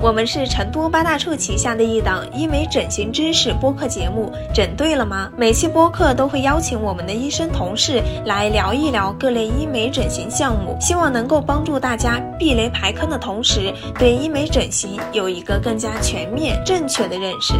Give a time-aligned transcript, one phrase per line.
[0.00, 5.30] 我们是成都八大处旗下的一档医美整形知识播客节目，整对了吗？
[5.36, 17.54] 每期播客都会邀请我们的医生同事来聊一聊各类医美整形项目，希望能够帮助大家避雷排坑的同时，对医美整形有一个更加全面、正确的认识。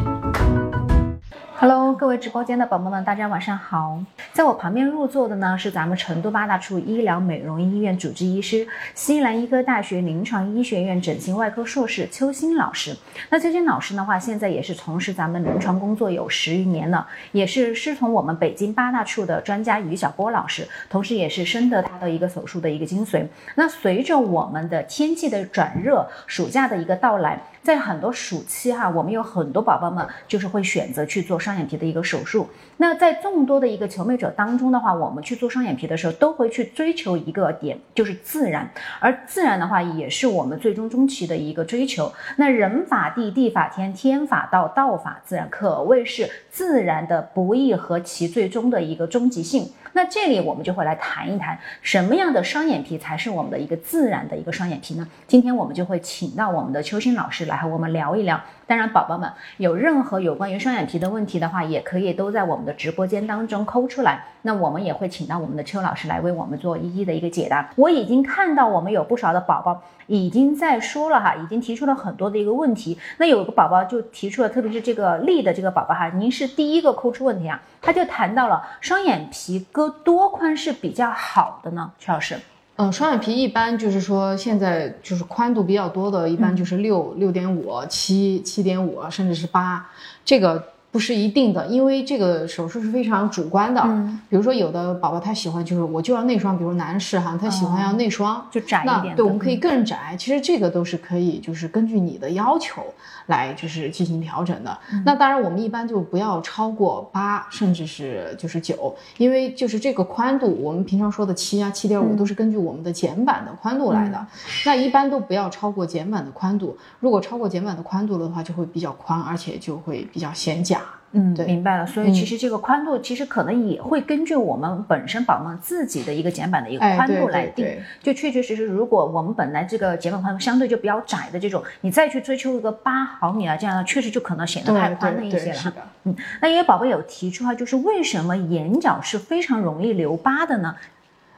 [1.66, 3.98] Hello，各位直播间的宝宝们，大家晚上好。
[4.34, 12.94] 在我旁边入座的呢是咱们成都八大处医疗美容医院主治医师、西南医科大学临床医学院整形外科硕士邱鑫老师。
[13.30, 23.26] 那邱鑫老师的话，现在也是从事咱们临床工作有十余年了，也是师从我们北京八大处的专家于晓波老师，同时也是深得他的一个手术的一个精髓。
[23.54, 27.40] 那随着我们的天气的转热，暑假的一个到来。
[27.64, 32.46] 在很多暑期哈，我们有很多宝宝们就是会选择去做双眼皮的一个手术。
[32.76, 38.70] 那在众多的一个求美者当中的话，我们去做双眼皮的时候，都会去追求一个点，就是自然。
[39.00, 42.12] 而自然的话，也是我们最终终期的一个追求。
[42.36, 49.72] 那人法地，地法天，天法道，道法自然，可谓是自然的不易和其最终的一个终极性。
[49.94, 55.08] 那这里我们就会来谈一谈，什么样的双眼皮才是我们的一个自然的一个双眼皮呢？
[55.26, 58.40] 今天我们就会请到我们的邱鑫老师来和我们聊一聊。
[58.66, 64.24] 当然，宝宝们有任何有关于双眼皮的问题的话，也可以都在我们的直播间当中抠出来。
[64.42, 67.70] 那我们也会请到我们的邱老师来为我们做一一的一个解答。
[67.76, 72.98] 我已经看到我们有不少的宝宝已经在说了哈，已经提出了很多的一个问题。
[73.18, 81.92] 那有个宝宝就提出了，特别是这个丽的这个宝宝哈，您是第一个抠出问题啊，他就谈到了双眼皮割多宽是比较好的呢？
[81.98, 82.38] 邱老师。
[82.76, 89.90] 嗯，双眼皮一般就是说，现在就是宽度比较多的，一般就是六六点五、七七点五，甚至是八，
[90.24, 90.73] 这个。
[90.94, 93.80] 不是一定的，因为这个手术是非常主观的。
[93.84, 99.16] 嗯，比如说有的宝宝他喜欢就是我就要内双，比如男士哈，他喜欢要内双，就窄一点。
[99.16, 100.14] 对，我们可以更窄。
[100.16, 102.80] 其实这个都是可以，就是根据你的要求
[103.26, 104.78] 来就是进行调整的。
[105.04, 114.26] 那当然我们一般就不要超过八，甚至是就是九，因为就是这个宽度，我们平常说的七啊七点五都是根据我们的剪板的宽度来的。
[114.64, 120.80] 那一般都不要超过剪板的宽度，如果超过剪板的宽度的话，就会比较宽，而且就会比较显假。
[121.16, 121.86] 嗯，明白了。
[121.86, 127.64] 所以其实这个宽度其实可能也会根据我们本身宝宝自己的一个剪板的一个宽度来定。
[128.02, 135.72] 就确确实实，如果我们本来这个剪板宽度相对就比较窄的这种，你再去追求一个八毫米啊这样的，确实就可能显得太宽了一些了。
[136.02, 140.74] 嗯，那因为宝宝有提出哈，就是为什么眼角是非常容易留疤的呢？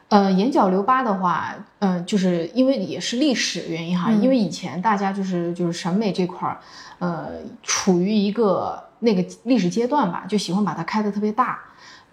[0.08, 6.56] 呃，眼角留疤的话，嗯，就是因为也是历史原因哈，因为以前大家就是就是审美这块儿，
[6.98, 7.26] 呃，
[7.62, 8.85] 处于一个。
[9.00, 11.58] 那个历史阶段吧，就喜欢把它开的特别大，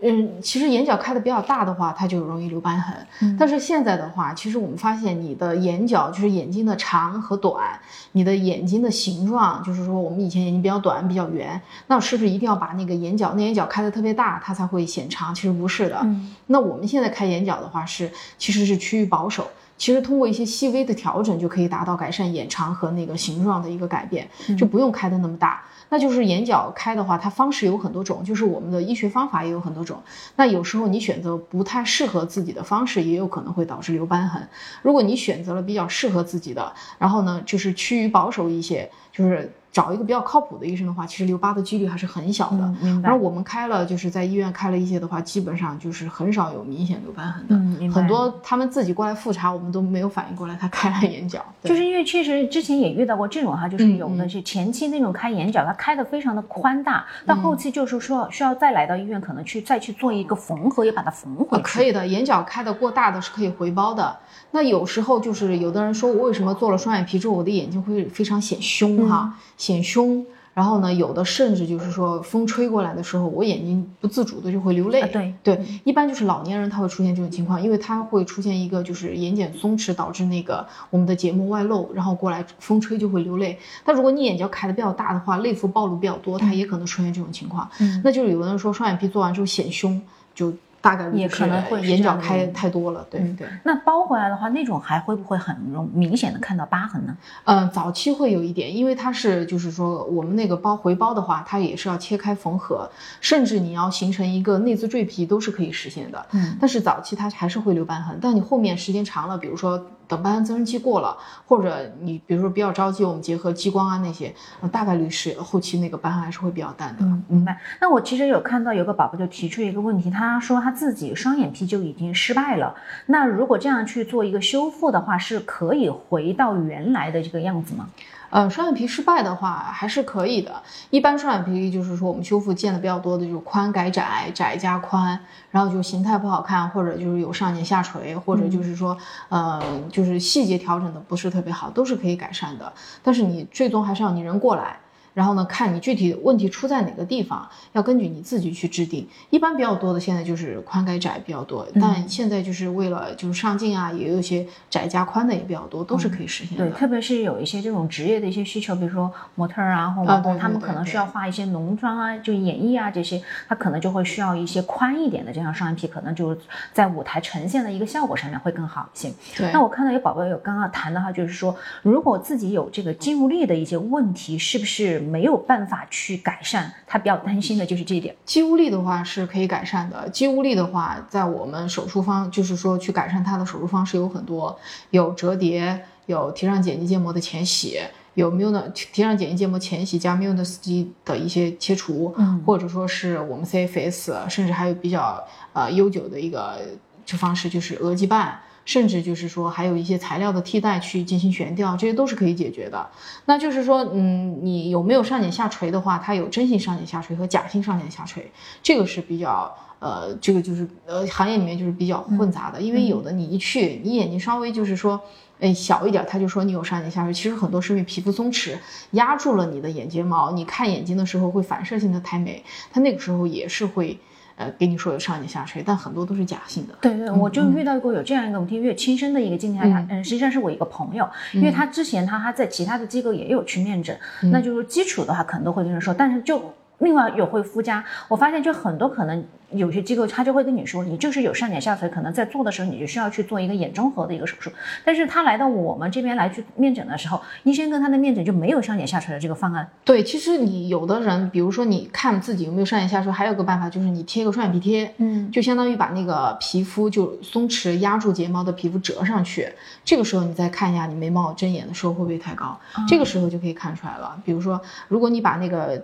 [0.01, 3.37] 嗯，其实眼角开的比较大的话，它就容易留瘢痕。
[3.39, 7.79] 但是现在的话，其实我们发现你的眼角就是眼睛的长和短，
[8.11, 15.33] 你的眼睛的形状，就是说我们以前眼睛比较短比较圆，那是不是一定要把那个眼角内眼角开的特别大，它才会显长？
[15.33, 16.05] 其实不是的。
[16.47, 19.47] 那我们现在开眼角的话是，其实是趋于保守，
[19.77, 25.63] 其实通过一些细微的调整就可以达到改善眼长和那个形状的一个改变，就不用开的那么大。
[25.89, 30.01] 那就是眼角开的话，它方式有很多种，就是我们的医学方法也有很多种。
[30.35, 34.47] 那有时候你选择不太适合自己的方式，也有可能会导致留瘢痕。
[34.81, 39.51] 如果你选择了比较适合自己的，然后呢，就是趋于保守一些，就是。
[39.73, 42.73] 找一个比较靠谱的医生的话，其实留疤的几率还是很小的。
[43.01, 47.91] 然后我们开了，就是在医院开了一些的话，基本上就是很少有明显留疤痕的。
[47.91, 51.43] 很多他们自己过来复查，我们都没有反应过来他开了眼角。
[51.63, 61.63] 就是因为确实之前也遇到过这种哈，就是有的是前期那种开眼角，它开的非常的宽大，到后期就是说需要再来到医院，可能去再去做一个缝合，也把它缝回去。
[61.63, 64.15] 可以的，眼角开的过大的是可以回包的。
[64.55, 69.35] 那有时候就是有的人说我为什么做了双眼皮之后，我的眼睛会非常显凶哈？
[69.57, 75.01] 显凶，然后呢，有的甚至就是说风吹过来的时候，我眼睛不自主的就会流泪。
[75.11, 83.57] 对对，一般就是老年人他会出现这种情况，因为他会出现一个就是眼睑松弛导致那个我们的结膜外露，然后过来风吹就会流泪。
[83.83, 87.67] 但如果你眼角开的比较大的话，泪浮暴露比较多，它也可能出现这种情况。
[87.79, 89.99] 嗯，那就是有的人说双眼皮做完之后显凶，
[90.35, 90.53] 就。
[90.83, 93.47] 大概也可能会眼角开太多了，对对。
[93.63, 97.15] 那包回来的话，那种还会不会很容明显的看到疤痕呢？
[97.45, 102.89] 嗯，早期会有一点，因为它是就是说我们那个包回包的话，它也是要切开缝合，
[103.21, 106.25] 甚至你要形成一个内眦赘皮都是可以实现的。
[106.33, 109.81] 嗯，但是早期它还是会留瘢痕，但你后面时间长了，比如说。
[110.07, 114.33] 等瘢痕增生期过了，或者你比如说比较着急，我们结合激光啊那些，
[114.71, 117.03] 大概率是后期那个瘢痕还是会比较淡的。
[117.05, 117.59] 嗯，明白。
[117.81, 122.75] 那我其实有看到有个宝宝就提出一个问题，他说他自己双眼皮就已经失败了，
[123.07, 127.87] 那如果这样去做一个修复的话，是可以回到原来的这个样子吗？
[128.33, 130.51] 呃，双眼皮失败的话还是可以的。
[130.89, 135.19] 一般双眼皮就是说我们修复见的比较多的就是宽改窄，窄加宽，
[135.51, 138.97] 然后就形态不好看，或者就是有上睑下垂，或者就是说
[139.29, 142.73] 呃就是细节调整的不是特别好，都是可以改善的。
[143.03, 144.77] 但是你最终还是要你人过来。
[145.13, 149.07] 然后呢，看你具体问题出在哪个地方，要根据你自己去制定。
[149.29, 156.65] 一般比较多的现在就是宽改窄比较多，但现在就是为了就是上镜啊，也有一些窄加宽的也比较多，都是可以实现的。
[156.67, 166.37] 对，特别是有一些这种职业的一些需求，比如说模特啊，或网红，他们可能需要画一些浓妆啊，就演绎啊这些，他可能就会需要一些宽一点的这样双眼皮，可能就是
[166.73, 169.13] 在舞台呈现的一个效果上面会更好一些。
[169.37, 169.51] 对。
[169.51, 175.02] 那我看到有宝宝有刚刚谈的话，就是说如果自己有这个肌无力的一些问题，是不是？
[175.03, 178.15] 没有办法去改善，他比较担心的就是这一点。
[178.25, 180.09] 肌无力的话是可以改善的。
[180.09, 184.57] 肌无力的话，在我们手术方，就是说去改善它的手术方式有很多，
[184.89, 187.79] 有折叠，有提上睑肌腱膜的前洗，
[188.15, 195.23] 有 m u n 提上睑肌腱膜前洗加 m u n 斯基的一些切除，嗯，或者说是我们 CFS，甚至还有比较
[195.53, 196.59] 呃悠久的一个
[197.05, 198.39] 这方式，就是额肌瓣。
[198.65, 202.89] 甚至就是说，还有一些材料的替代去进行悬吊，这些都是可以解决的。
[203.25, 208.31] 那就是说，嗯，你有没有上睑下垂的话，它有真性上睑下垂和假性上睑下垂，
[208.61, 212.61] 这个是比较呃，这个就是呃，行业里面就是比较混杂的。
[212.61, 214.99] 因为有的你一去，你眼睛稍微就是说，
[215.41, 218.57] 哎，小一点，他就说你有上睑下垂，其实很多是因为皮肤松弛
[218.91, 223.99] 压住了你的眼睫毛，你看眼睛的时候会反射性的抬眉，它那个时候也是会。
[224.43, 226.73] 呃，给你说有上睑下垂，但很多都是假性的。
[226.81, 233.97] 对对，我就遇到过有这样一个，我听越亲身的一个经历，他嗯，实际上是我一个朋友，因为他之前他他在其他的机构也有去面诊，
[234.31, 236.53] 那就是基础的话可能都会跟人说，但是就。
[236.79, 244.51] 另外有会附加，我发现就很多可能有些机构他就会跟你说，你就是有上睑下垂，可能在做的时候你就需要去做一个眼中合的一个手术。
[244.83, 249.65] 但是他来到我们这边来去面诊的时候，医生跟他的面诊就没有上睑下垂的这个方案。
[249.85, 259.47] 对，其实你有的人，比如说你看自己有没有上睑下垂，还有个办法就是你贴个双眼皮贴，嗯，就相当于把那个皮肤就松弛压住睫毛的皮肤折上去，
[259.85, 264.19] 这个时候你再看一下你眉毛睁眼的时候会不会太高，这个时候就可以看出来了。
[264.25, 265.81] 比如说，如果你把那个。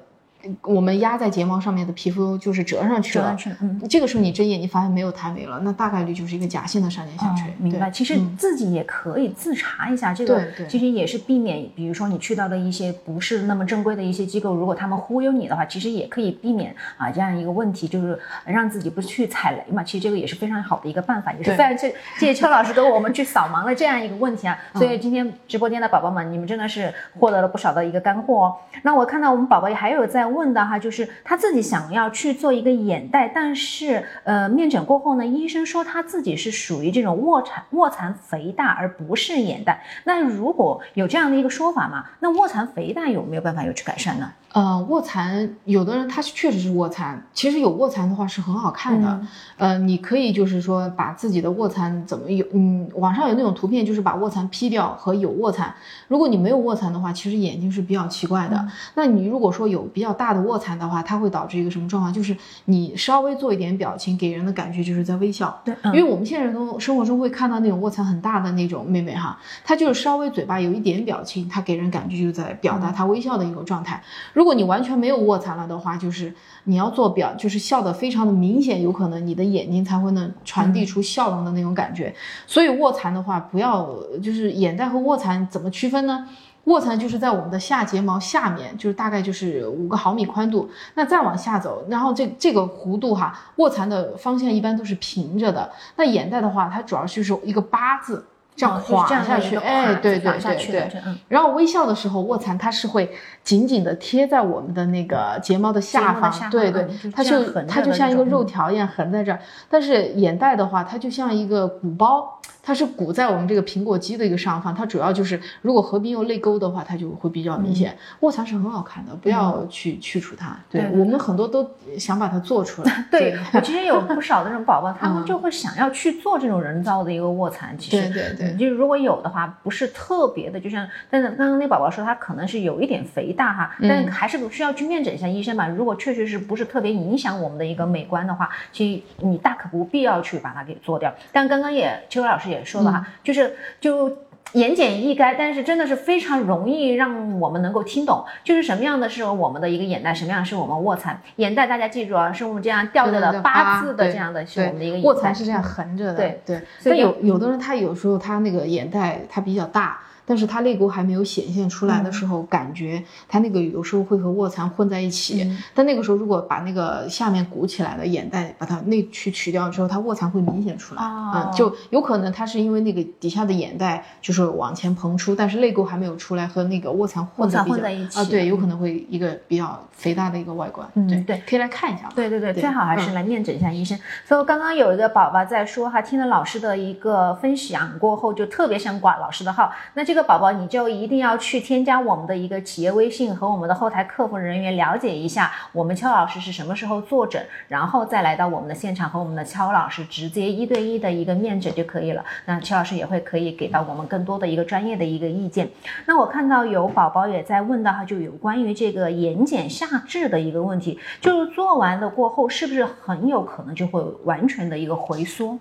[0.64, 7.54] 我们压在睫毛上面的皮肤就是折上去了，嗯，这个时候你睁眼，你发现没有抬眉了，那大概率就是一个假性的上睑下垂。
[7.58, 19.84] 明白，其实自己也可以自查一下这个，其实也是避免，比如说你去到的一些不是那么正规的一些机构，如果他们忽悠你的话，其实也可以避免啊这样一个问题，就是让自己不去踩雷嘛。
[19.84, 24.58] 其实这个也是非常好的一个办法，也是非常谢谢谢邱老师给我们去扫盲了这样一个问题啊。
[24.76, 28.56] 所以今天直播间的宝宝们，你们真的是获得了不少的一个干货哦。
[28.84, 30.29] 那我看到我们宝宝也还有在。
[30.30, 39.84] 问的哈，就是他自己想要去做一个眼袋，但是呃，面诊过后呢，医生说他自己是属于这种卧蚕卧蚕肥大，而不是眼袋。
[40.06, 44.32] 那如果有这样的一个说法嘛，那卧蚕肥大有没有办法有去改善呢？
[44.52, 49.22] 呃，卧蚕有的人他确实是卧蚕，其实有卧蚕的话是很好看的。
[49.58, 55.72] 呃，你可以就是说把自己的卧蚕怎么有，嗯，网上有那种图片，就是把卧蚕 P 掉和有卧蚕。
[56.08, 58.68] 如果你没有卧蚕的话，其实眼睛是比较奇怪的。
[58.96, 62.12] 那你如果说有比较大的卧蚕的话，它会导致一个什么状况？
[62.12, 62.36] 就是
[62.66, 65.62] 你稍微做一点表情，给人的感觉就是在微笑。
[65.64, 74.02] 对，因为我们现实中生活中会看到那种卧蚕很大的那种妹妹哈，她就是稍微嘴巴有一点表情，她给人感觉就在表达她微笑的一个状态。
[74.40, 82.16] 如果你完全没有卧蚕了的话，就是你要做表，就是笑得非常的明显，有可能你的眼睛才会能传递出笑容的那种感觉。
[82.48, 83.94] 所以卧蚕的话，不要
[84.24, 86.26] 就是眼袋和卧蚕怎么区分呢？
[86.64, 95.70] 卧蚕就是在我们的下睫毛下面，就是大概就是五个毫米宽度，那再往下走，然后这这个弧度哈，卧蚕的方向一般都是平着的。
[95.98, 98.24] 那眼袋的话，它主要就是一个八字。
[98.60, 100.92] 这样滑下去，哎，对对对对，
[101.30, 103.10] 然后微笑的时候，卧蚕它是会
[103.42, 106.86] 紧紧的贴在我们的那个睫毛的下方，对对，
[107.16, 109.40] 它就它就像一个肉条一样横在这儿。
[109.70, 112.38] 但是眼袋的话，它就像一个鼓包。
[112.70, 117.98] 它是鼓在我们这个苹果肌的一个上方，它主要就是如果合并有泪沟的话，它就会比较明显。
[118.20, 120.56] 卧蚕是很好看的，不要去去除它。
[120.70, 123.06] 对我们很多都想把它做出来。
[123.10, 127.76] 对我其实有不少的这种宝宝， 他们就会想要去做这种人造的一个卧蚕。
[127.76, 135.68] 其实对对对，就是如果有的话，不是特别的，就像但是刚刚那宝宝说他可能是有一点肥大哈，但还是需要去面诊一下医生吧。
[135.68, 141.12] 如果确实是不是特别影响我们的一个美观的话，其实你大可不必要去把它给做掉。
[141.32, 142.59] 但刚刚也邱老师也。
[142.66, 144.18] 说了哈，就是就
[144.54, 156.62] 言简意赅，但是真的是非常容易让我们能够听懂，就是什么样的是我们的一个眼袋，什么样是我们卧蚕眼袋，大家记住啊，是我们这样吊着的八字的这样的，是我们的一个卧蚕是这样横着的，对对。
[156.80, 160.00] 所以有有的人他有时候他那个眼袋他比较大。
[160.30, 165.52] 但是它泪沟还没有显现出来的时候，感觉它那个有时候会和卧蚕混在一起。
[165.74, 171.02] 但那个时候如果把那个下面鼓起来的眼袋把它内去取掉之后，它卧蚕会明显出来。
[171.02, 180.88] 啊，就有可能它是因为那个底下的眼袋就是往前膨出，但是泪沟还没有出来，和那个卧蚕混在混在一起啊，对，有可能会一个比较肥大的一个外观。
[181.08, 182.08] 对对，可以来看一下。
[182.16, 183.98] 对对对，最好还是来面诊一下医生。
[184.24, 189.72] 所以刚刚有一个宝宝在说哈，听了老师的一个分享过后，就特别想挂老师的号。
[189.96, 202.24] 那这个宝宝你就一定要去添加我们的一个企业微信，和我们的后台客服人员了解一下，我们邱老师是什么时候坐诊，然后再来到我们的现场和我们的邱老师直接一对一的一个面诊就可以了。
[202.46, 205.70] 那邱老师也会可以给到我们更多的一个专业的一个意见。
[206.06, 215.58] 那我看到有宝宝也在问到哈，就有关于这个眼睑下至的一个问题，就是做完了过后是不是很有可能就会完全的一个回缩？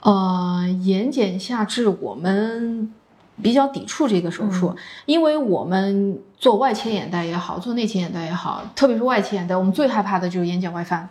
[0.00, 2.92] 呃，眼睑下至我们
[3.42, 4.74] 比较抵触这个手术，
[5.06, 11.08] 因为我们做外切眼袋也好，做内切眼袋也好，特别是外切眼袋，我们最害怕的就是眼睑外翻，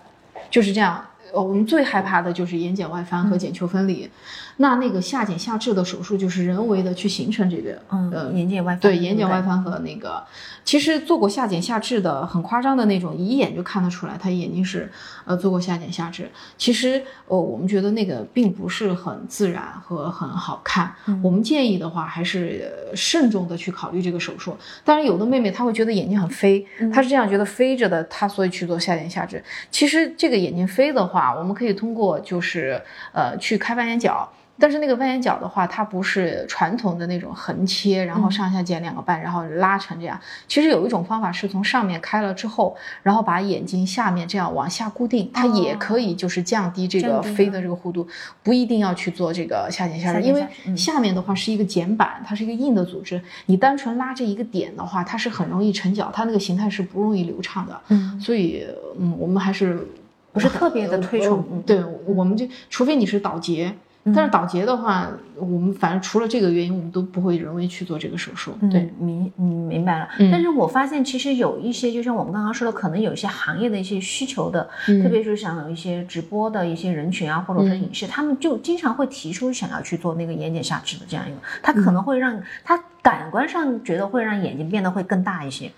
[0.49, 1.03] 就是这样。
[1.33, 4.09] 呃，我们最害怕的就是眼睑外翻和睑球分离。
[4.57, 8.79] 那那个下睑下至的手术就是人为的去形成这个，呃，眼睑外翻。
[8.79, 10.23] 对，眼睑外翻和那个，
[10.63, 14.91] 其实做过下睑下至的很夸张的那种，一眼就看得出来他眼睛是
[15.25, 16.29] 呃做过下睑下至。
[16.55, 20.93] 其实呃，我们觉得那个并不是很自然和很好看。
[21.23, 24.55] 我们建议的话还是慎重的去考虑这个手术。
[24.85, 26.63] 当然，有的妹妹她会觉得眼睛很飞，
[26.93, 29.43] 她是这样觉得飞着的，她所以去做下睑下至。
[29.71, 34.27] 其实这个眼睛飞的话，我们可以通过就是呃去开外眼角。
[34.59, 40.17] 但是那个外眼角的话，它不是传统的那种横切，然后上下剪两个半，然后拉成这样。
[40.47, 48.07] 其实有一种方法是从上面开了之后，然后把眼睛下面这样往下固定，它也可以就是降低这个飞的这个弧度，
[48.43, 50.45] 不一定要去做这个下睑下至，因为
[50.77, 57.81] 下面的话是一个剪板，它是一个硬的组织，你单纯拉这一个点的话，它是很容易成角，它那个形态是不容易流畅的。
[57.87, 58.67] 嗯，所以
[58.99, 59.85] 嗯，我们还是
[60.33, 61.63] 不是特别的推崇。
[61.65, 63.73] 对，我们就除非你是倒睫。
[64.13, 68.51] 但是倒睫的话，我们反正除了这个原因，我们都不会人为去做这个手术。
[68.69, 70.09] 对，明嗯明白了。
[70.29, 74.69] 但是我发现其实有一些，就像我们刚刚说的，可能有一些行业的一些需求的，
[75.01, 85.71] 特别是像有一些直播的一些人群啊，或者说影视，他们就经常会提出想要去做那个眼睑下至的这样一个，他可能会让他感官上觉得会让眼睛变得会更大一些。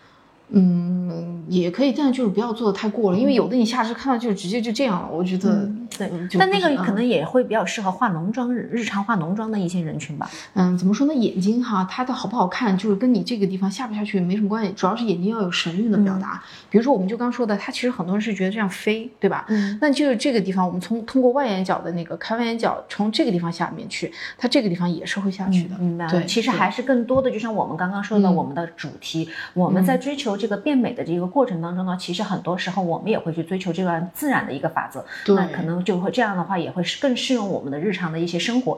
[0.49, 6.09] 嗯，也可以，但就是不要做的太过了，因为有的你下肢看到就是直接就这样了，我觉得对。
[6.37, 10.29] 但那个可能也会比较适合化浓妆日日常化浓妆的一些人群吧。
[10.53, 11.13] 嗯，怎么说呢？
[11.13, 16.43] 眼睛哈，它的好不好看，就是跟你这个地方下不下去没什么关系，主要是眼睛要有神韵的表达。
[16.69, 19.45] 比如说，我们就刚说的，它其实很多人是觉得这样飞，对吧？
[19.49, 19.77] 嗯。
[19.81, 25.77] 那就是这个地方，我们从通过外眼角的那个开外眼角，从这个地方下面去，它这个地方也是会下去的。
[25.77, 26.07] 明白。
[26.07, 30.35] 对，其实还是更多的，就像我们刚刚说的，我们的主题，我们在追求。
[30.35, 35.03] 这个变美的这个过程当中呢，其实很多时候我们也会去追求这个自然的一个法则，
[35.35, 38.77] 那可能就会这样的话，也会更适用我们的日常的一些生活。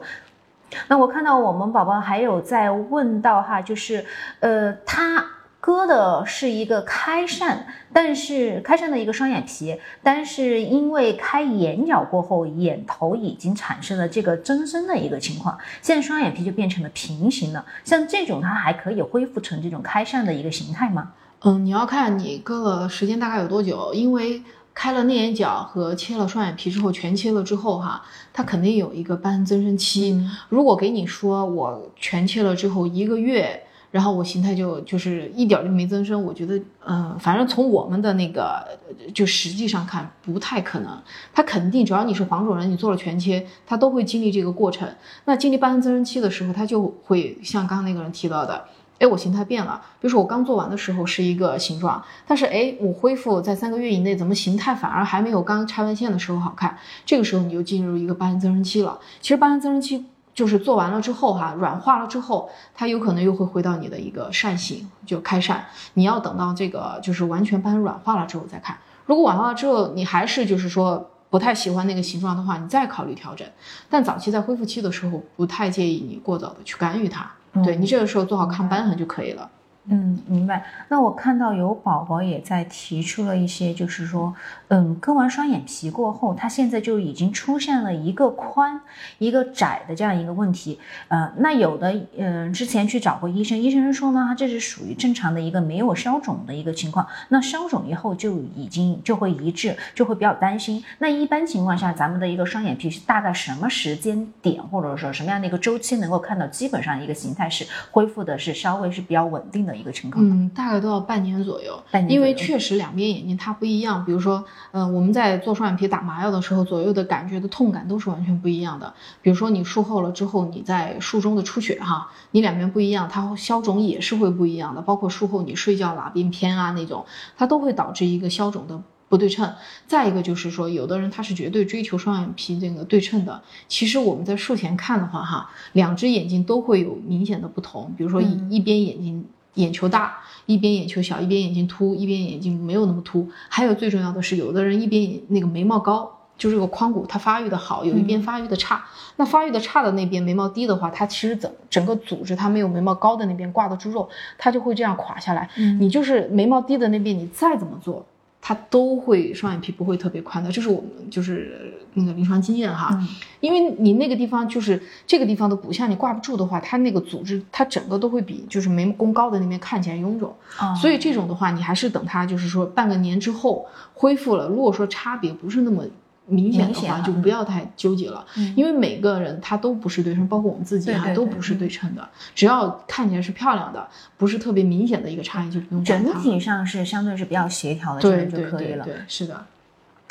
[0.88, 4.04] 那我看到我们宝宝还有在问到哈，就是
[4.40, 5.24] 呃，他
[5.60, 17.64] 割的是一个开扇，但是开扇的一个双眼皮，但是因为开眼角过后，眼头已经产生了这个增生的一个情况，现在双眼皮就变成了平行了。
[17.84, 21.12] 像这种，它还可以恢复成这种开扇的一个形态吗？
[21.40, 24.42] 嗯，你要看你割了时间大概有多久，因为
[24.74, 28.02] 开了内眼角和切了双眼皮之后，全切了之后哈，
[28.32, 30.20] 它肯定有一个瘢痕增生期。
[30.48, 38.66] 如果给你说我全切了之后一个月，然后我形态就就是一点就没增生，我觉得，嗯，反正从我们的那个
[39.14, 41.00] 就实际上看不太可能。
[41.32, 44.88] 它肯定只要你是黄种人，你做了全切，它都会经历这个过程。
[45.24, 48.64] 那经历瘢痕增生期的时候，它就会像刚刚那个人提到的。
[48.98, 56.76] 哎，我形态变了，比如说我刚做完的时候是一个形状，但是哎，我恢复在三个月以内，怎么形态反而还没有刚拆完线的时候好看？
[57.06, 58.98] 这个时候你就进入一个瘢痕增生期了。
[59.20, 65.64] 其实瘢痕增生期就是做完了之后哈，软化了之后，它有可能又会回到你的一个扇形，就开扇。
[65.94, 68.76] 你要等到这个就是完全瘢痕软化了之后再看。
[69.06, 73.46] 如果软化了之后你还是就是说不太喜欢那个形状的话，你再考虑调整。
[73.88, 77.30] 但早期在恢复期的时候，不太建议你过早的去干预它。
[77.64, 79.50] 对你这个时候做好抗瘢痕就可以了。
[79.90, 80.66] 嗯，明白。
[80.88, 84.34] 那我看到有宝宝也在提出了一些，就是说，
[84.68, 88.78] 嗯，割完双眼皮过后，他现在就已经出现了一个宽
[89.16, 90.78] 一个窄的这样一个问题。
[91.08, 97.06] 呃，那有的，嗯，之前去找过医生，医生说呢，这是属于正常的一个没有消肿的一个情况。
[97.30, 100.84] 那消肿以后就已经就会移植，就会比较担心。
[100.98, 109.77] 那一般情况下，咱们的一个双眼皮是大概什么时间点，或者说什么样的一个周期能够看到基本上一个形态是恢复的是稍微是比较稳定的？
[109.78, 114.04] 一个情况，嗯，大概都要半年左右，半年因为确实两边眼睛它不一样。
[114.04, 118.92] 比如说，嗯，我们在做双眼皮打麻药的时候，左右的感觉的痛感都是完全不一样的。
[119.22, 124.82] 比如说你术后了之后，你在术中的出血哈，你两边不一样，它消肿也是会不一样的。
[124.82, 127.04] 包括术后你睡觉哪边偏啊那种，
[127.36, 129.52] 它都会导致一个消肿的不对称。
[129.86, 133.40] 再一个就是说，有的人他是绝对追求双眼皮这个对称的。
[133.68, 137.94] 其实我们在术前看的话哈，两只眼睛都会有明显的不同。
[137.96, 139.24] 比如说一一边眼睛。
[139.58, 143.28] 眼球大，一边眼球小，一边眼睛凸，一边眼睛没有那么凸。
[143.48, 148.84] 还有最重要的是，有的人一边那个眉毛高，就这个眶骨它发育的好，有一边发育的差。
[149.16, 155.48] 那发育的差的那边眉毛低的话，它其实整整个组织它没有眉毛高的那边挂的住肉，它就会这样垮下来。
[155.80, 158.06] 你就是眉毛低的那边，你再怎么做。
[158.40, 162.98] 它都会双眼皮不会特别宽的，这是我们就是那个临床经验哈，
[163.40, 170.34] 因为你那个地方就是这个地方的骨相你挂不住的话，它那个组织它整个都会比就是眉弓高的那边看起来臃肿，
[170.80, 175.84] 所以这种的话你还是等它就是说半个年之后恢复了，如果说差别不是那么。
[176.28, 182.08] 明显的话就不要太纠结了，因为每个人他都不是对称，包括我们自己哈都不是对称的。
[182.34, 188.84] 只要看起来是漂亮的，不是特别明显的一个差异，就不用整体上是相对是比较协调的，这样就可以了。
[188.84, 189.46] 对，是的，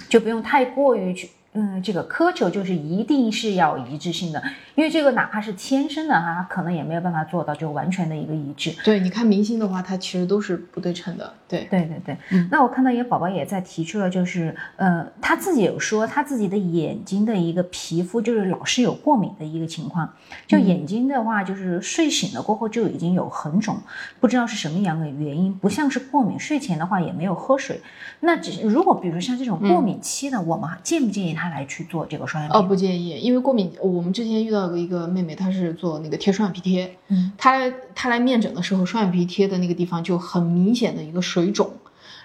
[0.10, 1.30] 就不用太过于去。
[1.54, 4.40] 嗯，这个苛求就是一定是要一致性的，
[4.76, 8.72] 因为这个哪怕是天生的哈，可能也没有办法做到就完全的一个一致。
[8.84, 11.34] 对，你看明星的话，他其实都是不对称的。
[11.48, 12.18] 对，对对对。
[12.30, 20.08] 嗯，那我看到一个宝宝也在提出了，就是呃，他自己有说他自己的眼睛的一个皮肤就是老是有过敏的一个情况，
[20.46, 23.78] 就眼睛的话就是睡醒了过后就已经有红肿，
[24.20, 27.82] 不知道是什么样的原因，不像是过敏，睡前的话也没有喝水。
[28.20, 31.48] 那只如果比如像这种过敏期的，我们建不建议他？
[31.48, 32.58] 来去做这个双眼皮？
[32.58, 33.72] 哦，不建议，因为过敏。
[33.82, 36.98] 我们之前遇到过一个妹妹，她是做那个贴双眼皮贴。
[37.08, 41.72] 嗯，她她来面诊的时候，双眼皮贴的那个地方就很明显的一个水水肿，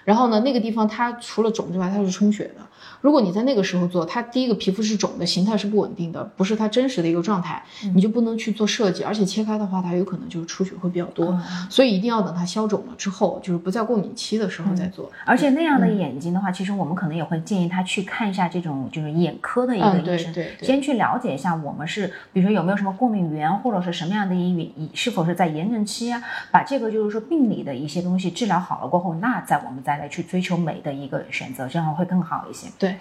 [0.03, 2.65] 然后呢，那个地方它除了肿之外，它是充血的。
[3.03, 7.61] 如果你在那个时候做，它第一个皮肤是肿的，形态是不稳定的，不是它真实的一个状态，
[7.93, 9.03] 你就不能去做设计。
[9.03, 11.37] 而且切开的话，它有可能就是出血会比较多，
[11.69, 15.11] 所以一定要等它消肿了之后，就是不在过敏期的时候再做。
[15.25, 32.69] 而且那样的眼睛的话，其实我们可能也会建议他去看一下这种就是眼科的一个医生，先去了解一下我们是比如说有没有什么过敏源，或者是什么样的一一是否是在炎症期啊，把这个就是说病理的一些东西治疗好了过后，那再我们再来去追求美的一个选择，这样会更好一些。
[32.79, 32.92] 对。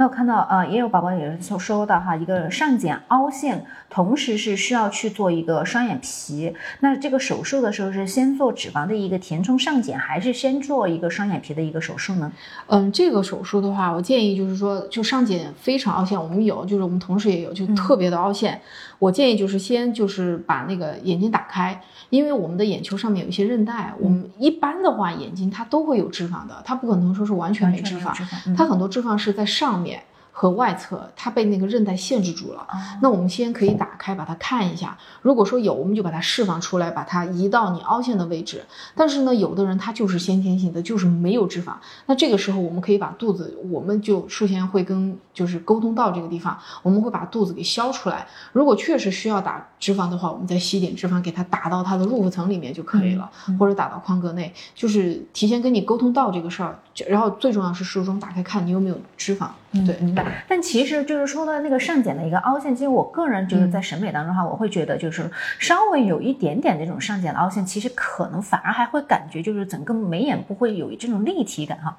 [0.00, 6.54] 那我看到，呃，也有宝宝也是说的哈，一个上睑凹陷，同时是需要去做一个双眼皮。
[6.78, 12.32] 那这个手术的时候是先做脂肪的一个填充上睑，还是先做一个双眼皮的一个手术呢？
[12.68, 18.60] 嗯，这个手术的话，我建议就是说，就上睑非常凹陷，我们有，就是我们同事也有，就特别的凹陷。
[18.98, 21.80] 我建议就是先就是把那个眼睛打开，
[22.10, 28.12] 因为我们的眼球上面有一些韧带，我们一般的话眼睛它都会有脂肪的，它不可能说是完全没脂肪，
[28.56, 30.02] 它很多脂肪是在上面。
[30.38, 32.64] 和外侧，它被那个韧带限制住了。
[33.02, 34.96] 那我们先可以打开，把它看一下。
[35.20, 38.64] 如果说有，我们就把它释放出来，把它移到你凹陷的位置。
[38.94, 41.72] 但是呢，有的人他就是先天性的，就是没有脂肪。
[42.06, 48.24] 那这个时候，我们可以把肚子，我们就术前会跟就是沟通到这个地方，我们会把肚子给消出来。
[48.52, 56.78] 如果确实需要打脂肪的话，我们再吸点脂肪给它打到它的入腹层里面就可以了，或者打到眶隔内，就是提前跟你沟通到这个事儿。
[57.06, 59.48] 然后最重要是术中打开看你有没有脂肪。
[59.86, 60.44] 对，明白。
[60.48, 71.96] 但其实就是说到那个上睑的一个凹陷，其实我个人就是在审美当中的话，我会觉得就是稍微有一点点那种上睑的凹陷，其实可能反而还会感觉就是整个眉眼不会有这种立体感哈。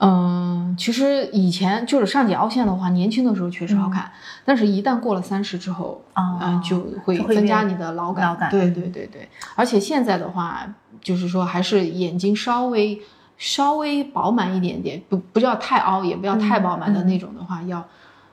[0.00, 4.12] 嗯，其实以前就是上睑凹陷的话，年轻的时候确实好看，
[4.44, 8.48] 但是一旦过了三十之后，啊，就会增加你的老感。
[8.48, 13.02] 对对对对，而且现在的话，就是说还是眼睛稍微。
[13.38, 17.82] 稍微饱满一点点，不不叫太凹，也不要太饱满的那种的话，要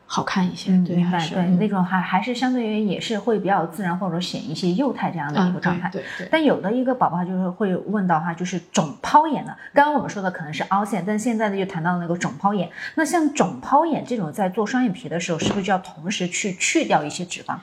[0.07, 0.71] 好看一些。
[0.83, 1.29] 对，明白。
[1.29, 5.87] 对，那种还还是相对于也是会比较自然，或者显一些幼态这样的一个状态。
[5.93, 6.27] 对对。
[6.31, 9.55] 但有的一个宝宝就是会问到哈，就是肿泡眼的。
[9.75, 12.69] 刚刚我们说的可能是凹陷，但现在呢又谈到那个肿泡眼。
[12.95, 17.55] 那像肿泡眼这种，在做双眼皮的时候，是不是就要同时去去掉一些脂肪？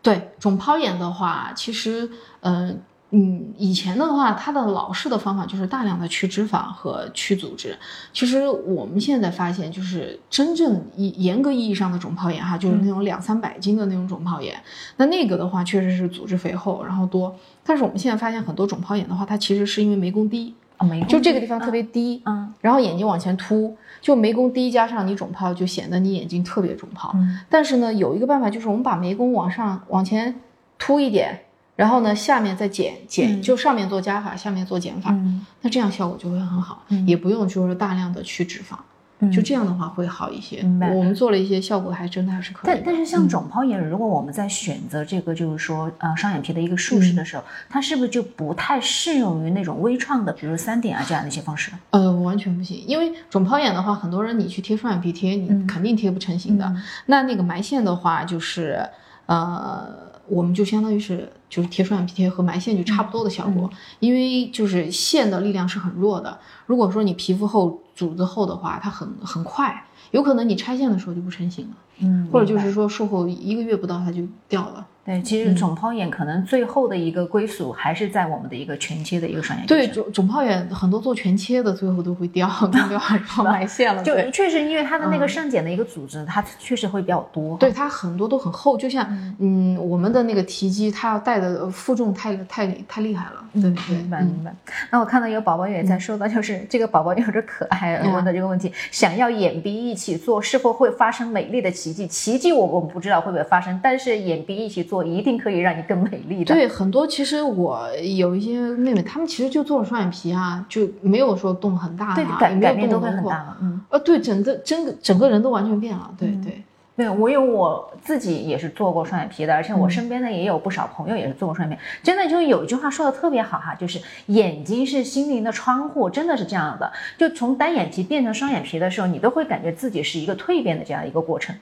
[0.00, 2.80] 对，肿泡眼的话，其实嗯。
[3.10, 7.76] 嗯，以前的话，它的老式的方法就是大量的去脂肪和去组织。
[8.12, 14.60] 其实我们现在发现，就是真正严严格意义上的肿泡炎哈，就是那种两三百斤的那种肿泡炎，
[14.96, 17.32] 那那个的话确实是组织肥厚，然后多。
[17.62, 27.14] 但是我们现在发现很多肿泡炎的话，它其实是因为眉弓低啊，眉就这个地方特别低，嗯，然后眼睛往前凸，就眉弓低加上你肿泡，就显得你眼睛特别肿泡。
[27.48, 30.34] 但是呢，有一个办法就是我们把眉弓往上往前
[30.76, 31.42] 凸一点。
[31.76, 35.14] 然后呢，下面再减减，就上面做加法，下面做减法，
[35.60, 40.62] 那这样效果就会很好，也不用就是大量的去脂肪，就这样的话会好一些。
[40.94, 42.74] 我们做了一些效果，还真的还是可以。
[42.74, 51.70] 但但是像肿泡眼，如果我们在选择这个就是说呃双眼皮的一个术式的时候，它是不是就不太适用于那种微创的，比如三点啊这样的一些方式？
[51.90, 56.74] 呃，完全不行，因为肿泡眼的话，很多人你去贴双眼皮贴，你肯定贴不成型的。
[57.04, 58.88] 那那个埋线的话，就是
[59.26, 60.15] 呃。
[60.28, 66.38] 我们就相当于是就是贴双眼皮贴和埋线就差不多的效果，因为就是线的力量是很弱的。
[66.66, 74.86] 如果说你皮肤厚、组织厚的话，它很很快，有可能你拆线的时候就不成型了，嗯，或者就是说术后一个月不到它就掉了。
[75.06, 79.68] 对，其实肿泡眼可能最后的一个归属还是在我们的一个全切的一个双眼皮。
[79.68, 84.02] 对，肿肿泡眼很多做全切的最后都会掉，掉 然后埋线了。
[84.02, 87.56] 就确实因为它的那个上睑的一个组织，它确实会比较多。
[87.58, 89.06] 对，它很多都很厚，就像
[89.38, 93.44] 嗯我们的那个提肌，它要带的负重太太太厉害了。
[93.54, 94.52] 对对，明白明白。
[94.90, 102.06] 那我看到有宝宝也在说到，就是这个宝宝有点可爱问的这个问题，想要眼鼻一起做，是否会发生美丽的奇迹？
[102.08, 105.82] 奇迹我我们不知道会不会发生，但是眼鼻一起做一定可以让你。
[105.86, 106.52] 更美丽的。
[106.52, 116.60] 对很多，其实我有一些妹妹，她们其实就做了双眼皮啊，就没有说动很大，对改改变都会很大了，嗯，呃，对，整个整个整个人都完全变了，对对。
[116.96, 131.54] 对，我有我自己也是做过双眼皮的，而且我身边呢也有不少朋友也是做过双眼皮，真的就有一句话说的特别好哈，就是眼睛是心灵的窗户，真的是这样的，就从单眼皮变成双眼皮的时候，你都会感觉自己是一个蜕变的这样一个过程。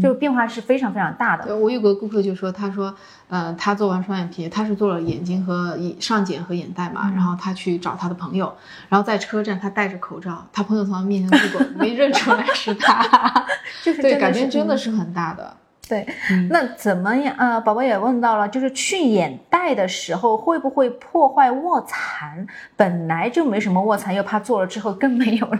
[0.00, 1.56] 就变化是非常非常大的。
[1.56, 2.94] 我有个顾客就说，他说，
[3.28, 8.52] 呃，他做完双眼皮，他是做了眼睛和上睑和眼袋嘛，然后他去找他的朋友，
[8.88, 13.02] 然后在车站他戴着口罩，他朋友从他面前路过，没认出来是他，
[13.82, 15.56] 就是对，改变真的是很大的。
[15.88, 16.06] 对，
[16.50, 17.34] 那怎么样？
[17.36, 22.46] 呃，宝宝也问到了，就是去眼袋的时候会不会破坏卧蚕？
[22.76, 25.58] 本来就没什么卧蚕，又怕做了之后更没有了。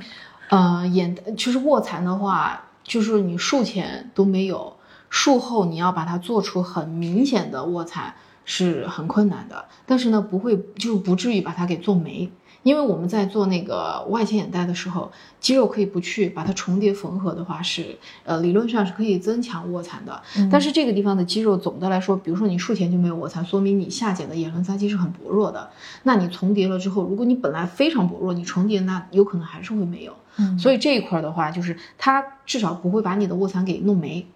[0.51, 2.61] 呃，眼其实卧蚕的话。
[2.91, 4.77] 就是你术前都没有，
[5.11, 12.29] 术后你要把它做出很明显的卧蚕是很困难的，但是呢不会，就是不至于把它给做没，
[12.65, 25.71] 因为我们在做那个外切眼袋的时候，肌肉可以不去把它重叠缝合的话是，呃理论上是可以增强卧蚕的，但是这个地方的肌肉总的来说，比如说你术前就没有卧蚕，说明你下睑的眼轮匝肌是很薄弱的，
[26.03, 30.13] 那你重叠了之后，如果你本来非常薄弱，你重叠那有可能还是会没有。
[30.59, 34.27] 所以这一块的话，就是它至少不会把你的卧蚕给弄没，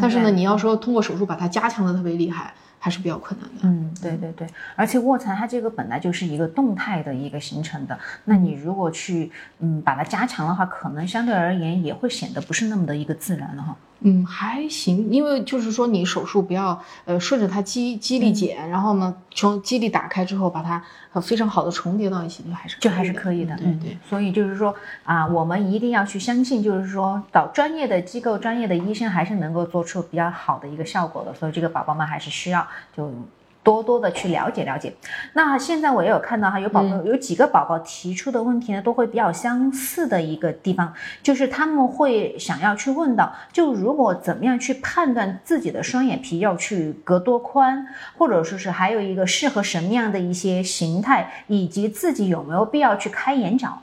[0.00, 2.52] 但是呢，你要说通过手术把它加强的特别厉害。
[2.76, 3.60] 还是比较困难的。
[3.62, 4.46] 嗯，对对对，
[4.76, 13.74] 而且卧蚕它这个本来就是一个动态的一个形成的，那你如果去嗯把它加强的话，可能相对而言也会显得不是那么的一个自然了哈。
[14.06, 20.82] 嗯，还行，因为就是说你手术不要呃顺着它肌肌力剪，然后呢从肌力打开之后把它
[21.22, 23.56] 非常好的重叠到一起，就还是就还是可以的。
[23.56, 31.32] 对对，所以就是说啊，我们一定要去相信，就是说找专业的机构、专业的医生还是能够做出比较好的一个效果的。
[31.32, 33.10] 所以这个宝宝们还是需要就。
[33.64, 34.92] 多多的去了解了解，
[35.32, 47.86] 那现在我也有看到哈，有宝宝有几个宝宝提出的问题呢，都会比较相似的一个地方，就是他们会想要去问到，就如果怎么样去判断自己的双眼皮要去隔多宽，
[48.18, 53.80] 或者说是还有一个适合什么样的一些形态，以及自己有没有必要去开眼角？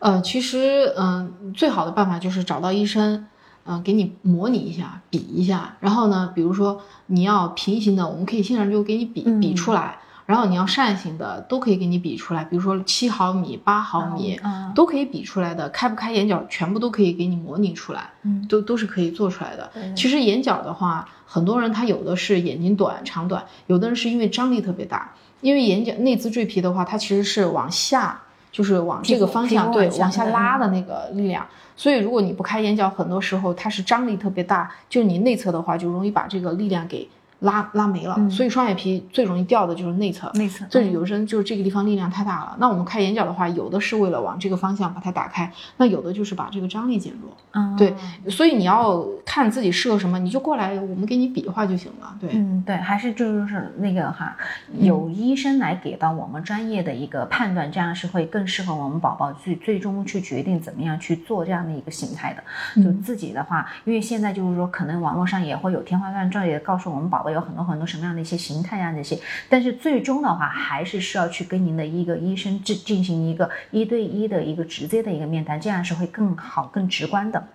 [0.00, 3.26] 呃，其实嗯，最好的办法就是找到医生。
[3.70, 14.40] 嗯，给你模拟一下，比一下，然后呢，比如说你要平行的，我们可以现场就给你比比出来，然后你要扇形的，都可以给你比出来，比如说七毫米、八毫米，
[14.74, 18.10] 都可以比出来的，开不开眼角，全部都可以给你模拟出来，
[18.48, 19.70] 都都是可以做出来的。
[19.94, 28.22] 其实眼角的话，很多人他有的是眼睛短长短，有的人是因为张力特别大，因为眼角内眦赘皮的话，它其实是往下。
[28.50, 37.08] 就是往这个方向对往下拉的那个力量，所以如果你不开眼角，很多时候它是张力特别大，就你内侧的话就容易把这个力量给
[37.40, 40.30] 拉拉没了，所以双眼皮最容易掉的就是内侧。
[40.34, 42.56] 内侧，这里有的人就是这个地方力量太大了。
[42.58, 47.30] 那我们开眼角的话，有的是为了往这个方向把它打开，那有的就是把这个张力减弱。
[47.52, 47.94] 嗯，对，
[48.28, 52.14] 所以你要看自己适合什么，你就过来，我们给你比划就行了。
[52.20, 54.36] 对，嗯，对，还是就是那个哈，
[54.78, 62.82] 有医生来给到我们专业的一个判断，这样是会更适合我们宝宝去最终去决定怎么样去做这样的一个形态的。
[62.82, 77.48] 就自己的话，因为现在就是说，可能网络上也会有天花乱坠，也告诉我们宝宝有很多很多什么样的一些形态呀那些，但是最终的话，还是需要去跟您的一个医生进进行一个一对一的一个直接的一个面谈，这样是会更好更直观的。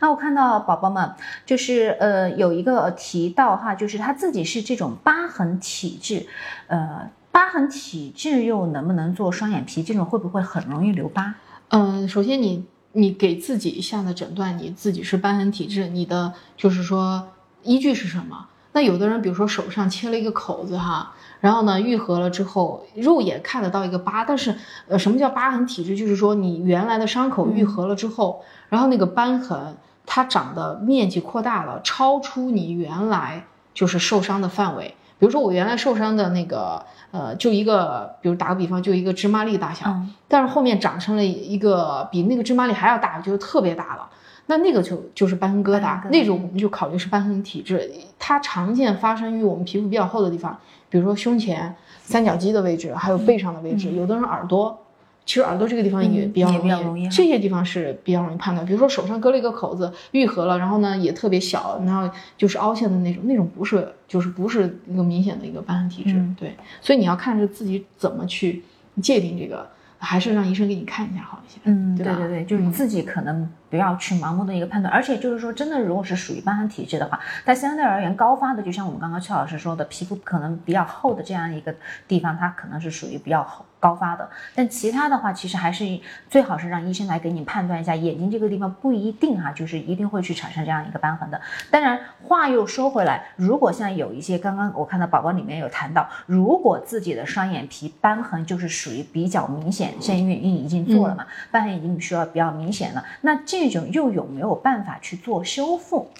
[0.00, 1.10] 那我看到宝宝们
[1.46, 6.26] 就是呃有一个提到哈，就是他自己是这种疤痕体质，
[6.66, 9.82] 呃，疤痕体质又能不能做双眼皮？
[9.82, 11.34] 这种会不会很容易留疤？
[11.68, 17.26] 嗯，首先你你给自己下的诊断，你自己是疤痕体质，你的就是说
[17.62, 18.46] 依据是什么？
[18.74, 24.54] 那有的人比如说手上切了一个口子哈，然后呢愈合了之后，肉眼看得到一个疤，但是
[24.88, 25.96] 呃什么叫疤痕体质？
[25.96, 28.42] 就是说你原来的伤口愈合了之后。
[28.70, 34.96] 然后那个瘢痕，它长的面积扩大了，超出你原来就是受伤的范围。
[35.16, 39.94] 比如说我原来受伤的那个，呃，就一个，比如打个比方，就一个芝麻粒大小，
[40.26, 44.08] 但是后面长成了一个比那个芝麻粒还要大，就是特别大了。
[44.46, 47.90] 那那个就就是瘢痕疙瘩，那种我们就考虑是瘢痕体质。
[48.18, 54.78] 它常见发生于我们皮肤比较厚的地方，比如说胸前、三角肌的位置，还有背上的位置，有的人耳朵。
[55.26, 56.52] 其实耳朵这个地方也比较
[56.82, 58.66] 容易，这些地方是比较容易判断。
[58.66, 66.22] 比如说手上割了一个口子，愈合了，然后呢也特别小，然后就是凹陷的那种，那种不是，就是不是一个明显的一个瘢痕体质。
[66.38, 68.62] 对，所以你要看是自己怎么去
[69.00, 71.58] 界定这个，还是让医生给你看一下好一些。
[71.64, 81.74] 嗯，对对对，就是自己可能不要去盲目的一个判断，而且就是说，真的如果是属于斑痕体质的话，它相对而言高发的，就像我们刚刚邱老师说的，皮肤可能比较厚的这样一个
[82.06, 83.66] 地方，它可能是属于比较厚。
[83.80, 85.84] 高发的，但其他的话，其实还是
[86.30, 91.38] 最好是让医生来给你判断一下，眼睛这个地方不一定哈，就是一定会去产生这样一个瘢痕的。
[91.70, 106.10] 当然，话又说回来，如果像有一些刚刚我看到宝宝里面有谈到，如果自己的双眼皮瘢痕就是属于比较明显，像因为已经做了嘛，瘢痕已经需要比较明显了，那这种又有没有办法去做修复？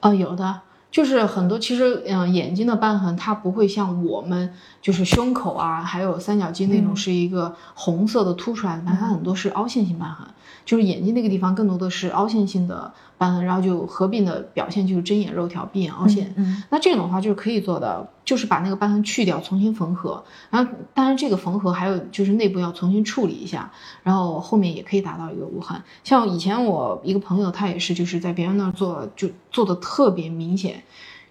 [0.00, 0.60] 呃，有的。
[0.90, 10.24] 就是很多，其实嗯，眼睛的瘢痕它不会像我们就是胸口啊，还有三角肌那种是一个红色的凸出来的，它很多是凹陷性瘢痕。
[10.64, 16.32] 就是眼睛那个地方更多的是凹陷性的瘢痕，然后就合并的表现就是针眼肉条、闭眼凹陷。
[16.36, 20.24] 嗯，那这种的话就是可以做的，就是把那个瘢痕去掉，重新缝合。
[20.50, 23.70] 然后，当然这个缝合还有就是内部要重新处理一下，
[24.02, 25.80] 然后后面也可以达到一个无痕。
[26.02, 30.82] 像以前我一个朋友，他也是就是在别人那儿做，就做的特别明显，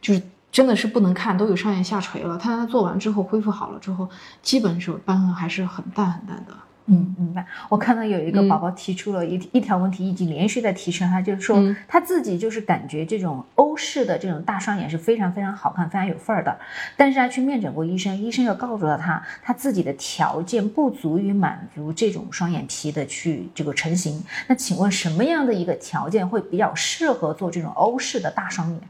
[0.02, 2.38] 就是真的是不能看，都有上眼下垂了。
[2.38, 4.08] 他他做完之后恢复好了之后，
[4.44, 6.54] 基本是瘢痕还是很淡很淡的。
[6.86, 7.46] 嗯，明白。
[7.70, 16.60] 我看到有一个宝宝提出了一一条问题，已经连续在提升，他就是说他自己就是感觉这种欧式的这种大双眼是非常非常好看、非常有范儿的。
[16.98, 24.22] 但是他去面诊过医生，医生又告诉了他，他自己的条件不足以满足这种双眼皮的去这个成型。
[24.48, 28.82] 那请问什么样的一个条件会比较适合做这种欧式的大双眼？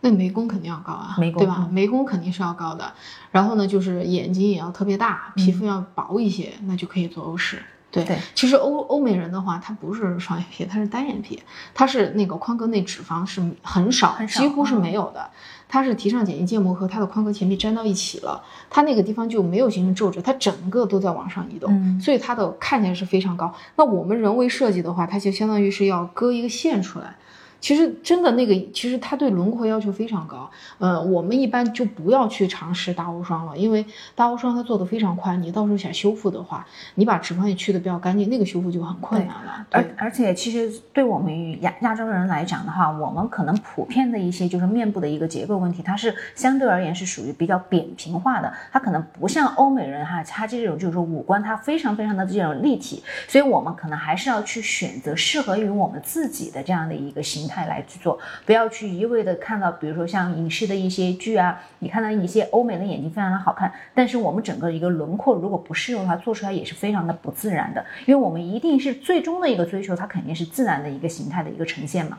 [0.00, 1.68] 那眉弓肯定要高啊，对吧？
[1.72, 2.92] 眉弓肯定是要高的。
[3.30, 7.60] 然后呢，就是眼睛也要特别大，皮肤要薄一些，那就可以做欧式。
[7.90, 15.30] 对，其实欧欧美人的话，他不是双眼皮，他是单眼皮，他是那个眶隔内脂肪是很少，几乎是没有的。
[15.70, 23.52] 他是提上睑肌腱膜和他的眶隔前壁粘到一起了，他那个地方就没有形成皱褶，它整个都在往上移动，所以它的看起来是非常高。
[23.76, 27.16] 那我们人为设计的话，它就相当于是要割一个线出来。
[27.60, 30.48] 其实真的那个，其实它对轮廓要求非常高。
[30.78, 39.66] 呃，我们一般就不要去尝试大欧霜了，因为大欧霜它做的非常宽，你到时候想修复的话，你把脂肪也去的比较干净，那个修复就很困难了。
[39.72, 57.47] 而而且其实对我们亚亚洲人来讲的话，我们可能普遍的一些就是面部的一个结构问题，它是相对而言是属于比较扁平化的，它可能不像欧美人哈，他这种就是说五官它非常非常的这种立体，所以我们可能还是要去选择适合于我们自己的这样的一个形。
[57.48, 72.18] 态来去做，不要去一味的看到，比如说像影视的一些剧啊，你看到一些欧美的眼睛非常的好看，但是我们整个一个轮廓如果不适用的话，做出来也是非常的不自然的，因为我们一定是最终的一个追求，它肯定是自然的一个形态的一个呈现嘛。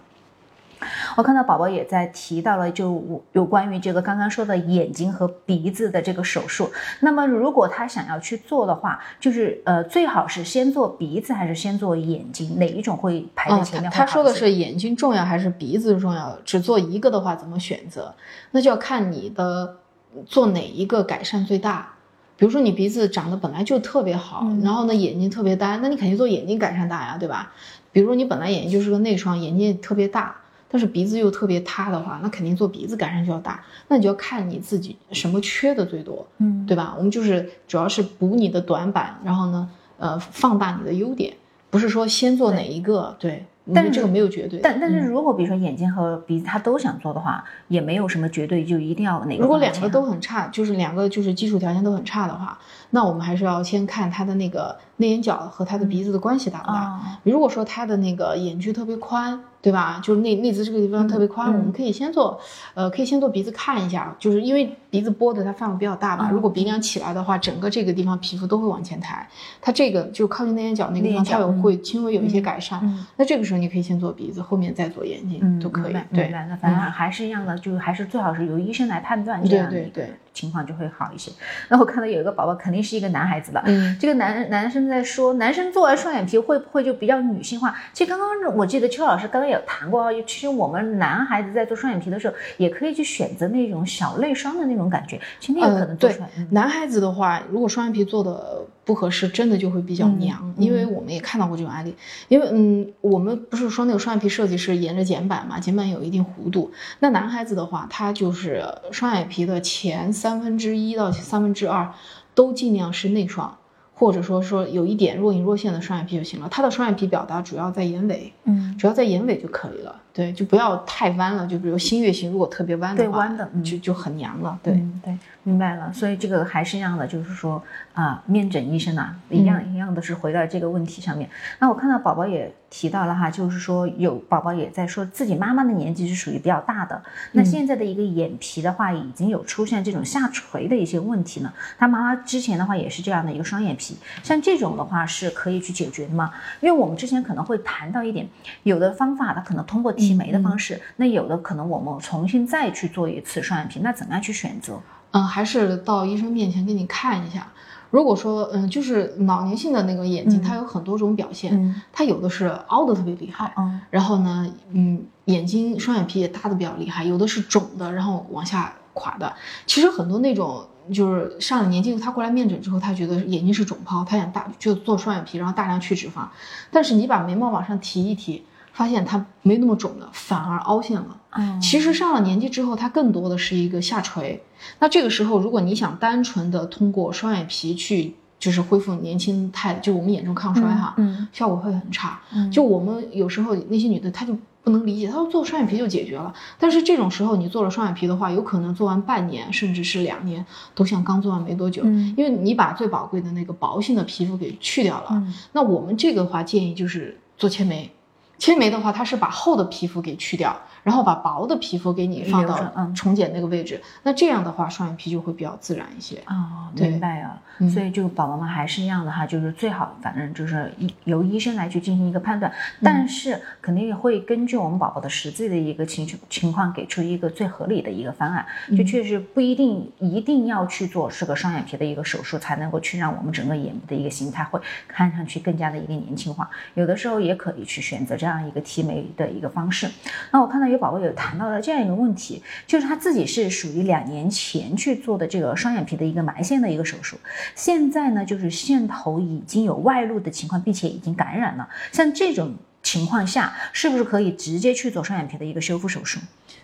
[1.16, 6.72] 我看到宝宝也在提到了，就有关于这个刚刚说的眼睛和鼻子的这个手术。
[7.02, 12.58] 那么如果他想要去做的话，就是呃，最好是先做鼻子还是先做眼睛？
[12.60, 13.92] 哪一种会排在前面？
[13.92, 16.38] 他说的是眼睛重要还是鼻子重要？
[16.46, 18.14] 只做一个的话怎么选择？
[18.52, 19.78] 那就要看你的
[20.26, 21.94] 做哪一个改善最大。
[22.38, 27.52] 比如说你鼻子长得本来就特别好，然后呢眼睛特别单，那你肯定做眼睛改善大呀，对吧？
[27.92, 30.34] 比如说你本来眼睛就是个内双，眼睛也特别大，
[30.70, 33.64] 但是鼻子又特别塌的话，那肯定做鼻子改善就要大。
[33.88, 36.94] 那你就要看你自己什么缺的最多，嗯，对吧？
[36.96, 41.34] 我们就是主要是补你的短板，然后呢，呃，放大你的优点，
[41.70, 43.46] 不是说先做哪一个，对。
[43.72, 49.44] 但是这个没有绝对，但但是如果比如说眼睛和鼻子他都想做的话，也没有什么绝对就一定要哪个。
[49.44, 52.58] 如果两个都很差，就是两个就是基础条件都很差的话，
[52.90, 57.00] 那我们还是要先看他的那个内眼角和他的鼻子的关系大不大。
[57.22, 59.40] 如果说他的那个眼距特别宽。
[59.62, 60.00] 对吧？
[60.02, 62.40] 就是内内眦这个地方特别宽，我们可以先做，
[62.74, 66.30] 呃，可以先做鼻子看一下，就是因为鼻子拨的它范围比较大嘛。
[66.32, 69.28] 如果鼻梁起来的话，整个这个地方皮肤都会往前抬，
[69.62, 73.06] 它这个就靠近内眼角那个地方，它有会轻微有一些改善。
[73.18, 75.94] 那这个时候你可以先做鼻子，后面再做眼睛都可以。
[76.14, 80.06] 对，那反正还是一样的，就还是最好是由医生来判断这样的一个
[80.40, 81.30] 情况就会好一些。
[81.68, 87.76] 那我看到有一个宝宝肯定是一个男孩子了，嗯，这个男男生在说，男生做完双眼皮会不会就比较女性化？
[87.92, 89.50] 其实刚刚我记得邱老师刚刚。
[89.50, 96.30] 有谈过啊，其实我们男孩子在做双眼皮的时候，也可以去选择那种小泪双的那种感觉，其实那个可能做出来。
[96.52, 101.96] 男孩子的话，如果双眼皮做的不合适，真的就会比较娘，因为我们也看到过这种案例。
[102.28, 106.72] 因为嗯，我们不是说那个双眼皮设计是沿着睑板嘛，睑板有一定弧度。
[107.00, 111.94] 那男孩子的话，他就是双眼皮的前三分之一到三分之二，
[112.34, 113.58] 都尽量是内双。
[113.94, 125.18] 或者说说有一点若隐若现的双眼皮就行了，他的双眼皮表达主要在眼尾，嗯，主要在眼尾就可以了，对，就不要太弯了，就比如新月形如果特别弯的话，对弯的就就很娘了，对对。
[125.44, 131.28] 明白了，所以这个还是一样的，就是说啊，面诊医生啊，一样一样的是回到这个问题上面。
[131.60, 137.02] 那我看到宝宝也提到了哈，就是说有宝宝也在说自己妈妈的年纪是属于比较大的，
[137.32, 141.52] 那现在的一个眼皮的话，已经有出现这种下垂的一些问题呢。
[141.80, 146.32] 他妈妈之前的话也是这样的一个双眼皮，像这种的话是可以去解决的吗？
[146.60, 148.28] 因为我们之前可能会谈到一点，
[148.64, 154.80] 有的方法它可能通过提眉的方式，那有的可能我们重新再去做一次双眼皮，那怎么样去选择？
[155.12, 157.48] 嗯，还是到医生面前给你看一下。
[157.90, 169.34] 如果说，嗯，就是老年性的那个眼睛，它有很多种表现，它有的是凹的特别厉害，嗯，然后呢，嗯，眼睛双眼皮也大的比较厉害，有的是肿的，然后往下垮的。
[169.66, 176.28] 其实很多那种就是上了年纪，他过来面诊之后，他觉得眼睛是肿泡，他想大就做双眼皮，然后大量去脂肪。
[176.70, 178.46] 但是你把眉毛往上提一提。
[178.80, 181.18] 发现它没那么肿了，反而凹陷了。
[181.32, 184.42] 嗯，其实上了年纪之后，它更多的是一个下垂。
[184.80, 192.22] 那这个时候，如果你想单纯的通过双眼皮去，就是恢复年轻态，就我们眼中抗衰哈，嗯，效果会很差。
[192.34, 196.34] 嗯，就我们有时候那些女的，她就不能理解，她说做双眼皮就解决了。
[196.58, 201.82] 但是这种时候，你做了双眼皮的话，有可能做完半年，甚至是两年，都像刚做完没多久。
[201.84, 205.08] 嗯，因为你把最宝贵的那个薄性的皮肤给去掉了。
[205.12, 207.92] 嗯，那我们这个话建议就是做切眉。
[208.40, 210.60] 切眉的话，它是把厚的皮肤给去掉。
[210.84, 212.58] 然后把薄的皮肤给你放到
[212.96, 217.40] 重睑那个位置，那这样的话双眼皮就会比较自然一些哦，明白啊。
[217.70, 220.72] 所以这个宝宝们还是一样的哈，就是最好反正就是
[221.04, 222.50] 由医生来去进行一个判断，
[222.82, 228.46] 但是肯定也会根据我们宝宝的实际的一个情情况给出一个最合理的一个方案。
[228.78, 239.90] 就确实不一定一定要去做是个双眼皮的一个手术才能够去让我们整个眼部的一个形态会看上去更加的一个年轻化，有的时候也可以去选择这样一个提眉的一个方式。
[240.32, 247.18] 那我看到有宝宝有谈到了这样一个问题，就是他自己是属于两年前去做的这个双眼皮的一个埋线的一个手术，
[247.56, 251.68] 现在呢就是线头已经有外露的情况，并且已经感染了。
[251.92, 256.20] 像这种情况下，是不是可以直接去做双眼皮的一个修复手术？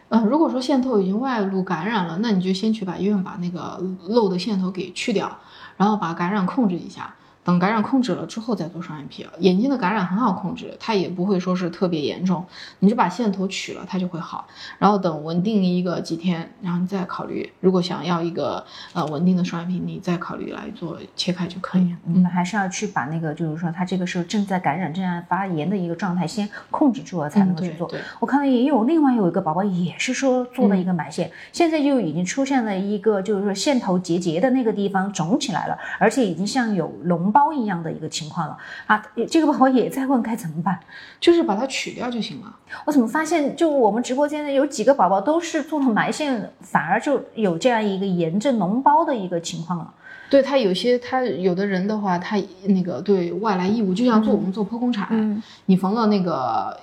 [0.10, 5.40] 嗯，如果说线头已经外露感染了，那你就先去把医院把那个漏的线头给去掉，
[5.78, 7.14] 然后把感染控制一下。
[7.46, 12.44] 等感染控制了之后再做双眼皮眼睛的感染很好控制，它也不会说是特别严重，
[12.80, 14.48] 你就把线头取了，它就会好。
[14.80, 21.96] 然后等稳定一个几天，然后你再考虑，如果想要一个呃稳定的双眼皮，你再考虑来做切开就可以。
[22.08, 27.88] 嗯，还是要去把那个就是说它这个时候正在感染、正在发炎的一个状态先控制住了，才能够去做。
[28.20, 37.35] 我看到也有另外有一个宝宝也是说做了一个埋线，现在就已经出现了一个就是说线头结节的那个地方肿起来了，而且已经像有脓。
[37.36, 39.04] 包一样的一个情况了啊。
[39.30, 40.80] 这个宝宝也在问该怎么办，
[41.20, 42.56] 就是把它取掉就行了。
[42.86, 49.94] 我怎么发现，就我们直播间的有几个宝宝都是做了埋线，反而就有这样一个炎症脓包的一个情况了。
[50.28, 56.76] 对他有些，他有的人的话，他那个对外来异物，就像做我们做剖宫产，你缝了那个，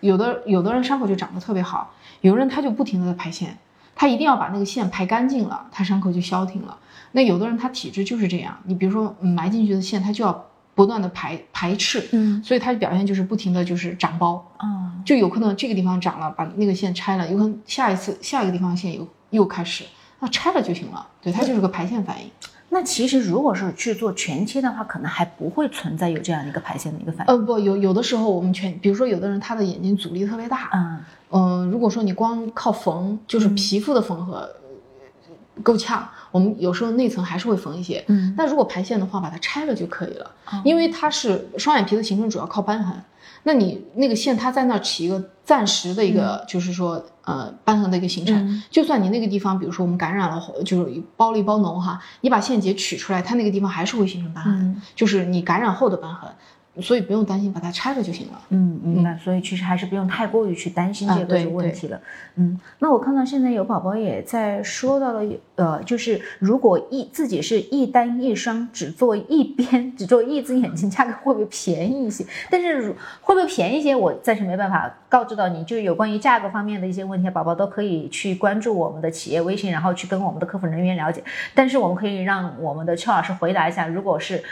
[0.00, 3.56] 有的有的人伤口就长得特别好，有人他就不停的在排线，
[3.94, 6.76] 他一定要把那个线排干净了，他伤口就消停了。
[7.12, 19.84] 那有的人他体质就是这样，你比如说埋进去的线，他就要不断的排排斥，嗯，所以他的表现就是不停的就是长包，啊，就有可能这个地方长了，把那个线拆了，有可能下一次下一个地方线又又开始，
[20.20, 22.30] 那拆了就行了，对，它就是个排线反应。
[22.74, 27.34] 那其实如果是去做全切的话，可能还不会存在有这样的一个排线的一个反应。
[27.34, 30.98] 呃，不，有有的时候我们全，比如说有的人他的眼睛阻力特别大，嗯
[31.32, 34.48] 嗯，如果说你光靠缝，就是皮肤的缝合
[35.62, 38.04] 够呛，我们有时候内层还是会缝一些。
[38.08, 40.28] 嗯，那如果排线的话，把它拆了就可以了，
[40.64, 42.96] 因为它是双眼皮的形成主要靠瘢痕。
[43.44, 48.62] 那你那个线，它在那儿起一个暂时的一个，就是说，呃，瘢痕的一个形成。
[48.70, 56.30] 就算你那个地方，比如说我们感染了，就是包了一包脓哈，你把线结取出来，它那个地方还是会形成瘢痕，就是你感染后的瘢痕。
[56.80, 58.40] 所以不用担心，把它拆了就行了。
[58.48, 59.18] 嗯，明白。
[59.22, 62.00] 所以其实还是不用太过于去担心这个问题了。
[62.36, 65.22] 嗯，那我看到现在有宝宝也在说到了，
[65.56, 72.24] 呃，就是如果一自己是一单一双，只做一边，只做一只眼睛，价格会不会便宜一些？
[72.50, 75.62] 但是会不会便宜一些，我暂时没办法告知到你。
[75.64, 81.22] 就有关于价格方面的一些问题，宝宝都可以去关注我们的企业微信，然后去跟我们的客服人员了解。
[81.54, 84.42] 但是我们可以让我们的邱老师回答一下，如果是。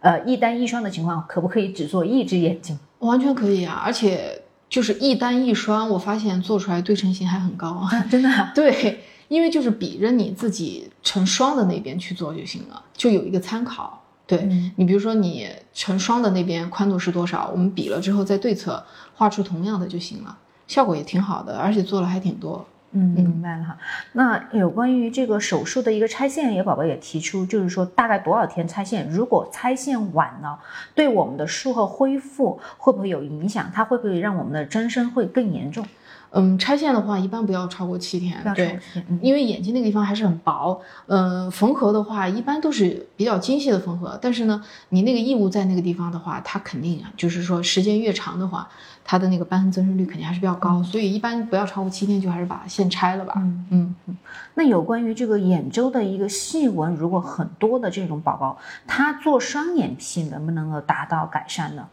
[0.00, 2.78] 呃，一单一双的情况，可不可以只做一只眼睛？
[3.00, 8.28] 完全可以啊，而且就是一单一双，我发现做出来对称性还很高啊，真的。
[8.54, 14.02] 对，因为就是比着你自己成双的那边去做就行了，就有一个参考。
[14.26, 14.42] 对
[14.76, 18.84] 你，比如说你成双的那边宽度是多少，我们比了之后再对侧
[19.14, 20.36] 画出同样的就行了，
[20.66, 22.66] 效果也挺好的，而且做了还挺多。
[22.92, 23.78] 嗯，明白了哈。
[24.12, 29.08] 那有关于这个手术的一个拆线，有宝宝也提出，就是说大概多少天拆线？
[29.10, 30.58] 如果拆线晚了，
[30.94, 33.70] 对我们的术后恢复会不会有影响？
[33.74, 35.86] 它会不会让我们的增生会更严重？
[36.30, 38.78] 嗯，拆线的话一般不要超过七天，对，
[39.22, 40.78] 因为眼睛那个地方还是很薄。
[41.06, 48.68] 嗯，缝合的话一般都是比较精细的缝合，但是呢，你那个异物在那个地方的话，它肯定啊，就是说时间越长的话，
[49.06, 53.34] 它的那个瘢痕增生率肯定还是比较高，所以一般不要超过七天，就还是把线拆了吧。
[53.36, 54.16] 嗯嗯嗯。
[54.54, 61.88] 那有关于这个眼周的一个细纹，如果很多的这种宝宝，他做双眼皮能不能够达到改善呢？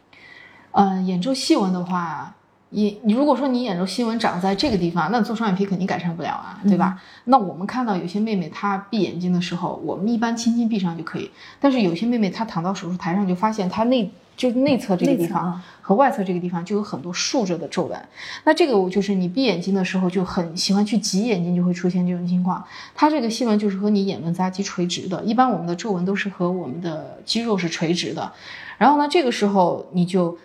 [0.72, 2.34] 嗯，眼周细纹的话。
[2.70, 7.00] 你你如果说你眼周细纹长在这个地方，那做双眼皮肯定改善不了啊，对吧？
[7.26, 11.30] 那我们看到有些妹妹她闭眼睛的时候，我们一般轻轻闭上就可以。
[11.60, 18.08] 但是有些妹妹她躺到手术台上就发现她内就内侧这个地方和外侧这个地方就有很多竖着的皱纹。
[18.44, 22.64] 那这个我就是你闭眼睛的时候就很喜欢去挤眼睛，就会出现这种情况。
[22.94, 28.32] 它这个细纹就是和你眼轮匝肌垂直的，一般我们的皱纹都是和我们的肌肉是垂直的。
[28.78, 30.36] 然后呢，这个时候你就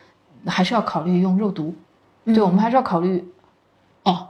[0.46, 1.74] 还是要考虑用肉毒。
[2.26, 3.26] 对，我们还是要考虑，
[4.04, 4.28] 哦，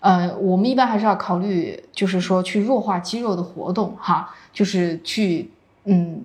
[0.00, 5.50] 呃，我们一般还是要考虑，就是说去弱化肌肉的活动，哈，就是去
[5.84, 6.24] 嗯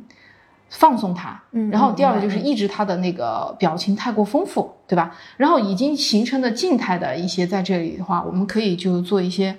[0.72, 5.14] 放松它，嗯，然后第二个就是抑制它的那个表情太过丰富，对吧？
[5.36, 9.56] 然后已经形成的静态的一些在这里的话，我们可以就做一些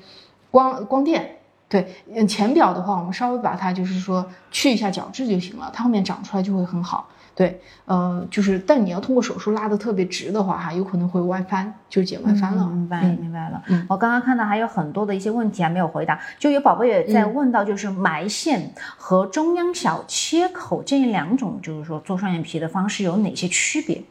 [0.50, 1.36] 光光电，
[1.68, 7.06] 对，嗯，浅表的话，我们稍微把它就是说去一下角质就行了，它后面长出来就会很好。
[7.34, 12.66] 对，呃，就是，但你要通过手术拉的特别直的话，哈，有可能会外翻，就是剪外翻了。
[12.66, 13.62] 明白，明白了。
[13.68, 24.02] 嗯，我刚刚看到还有很多的一些问题还没有回答，就有宝宝也在问到，就是埋线和中央小切口这两种，就是说做双眼皮的方式有哪些区别？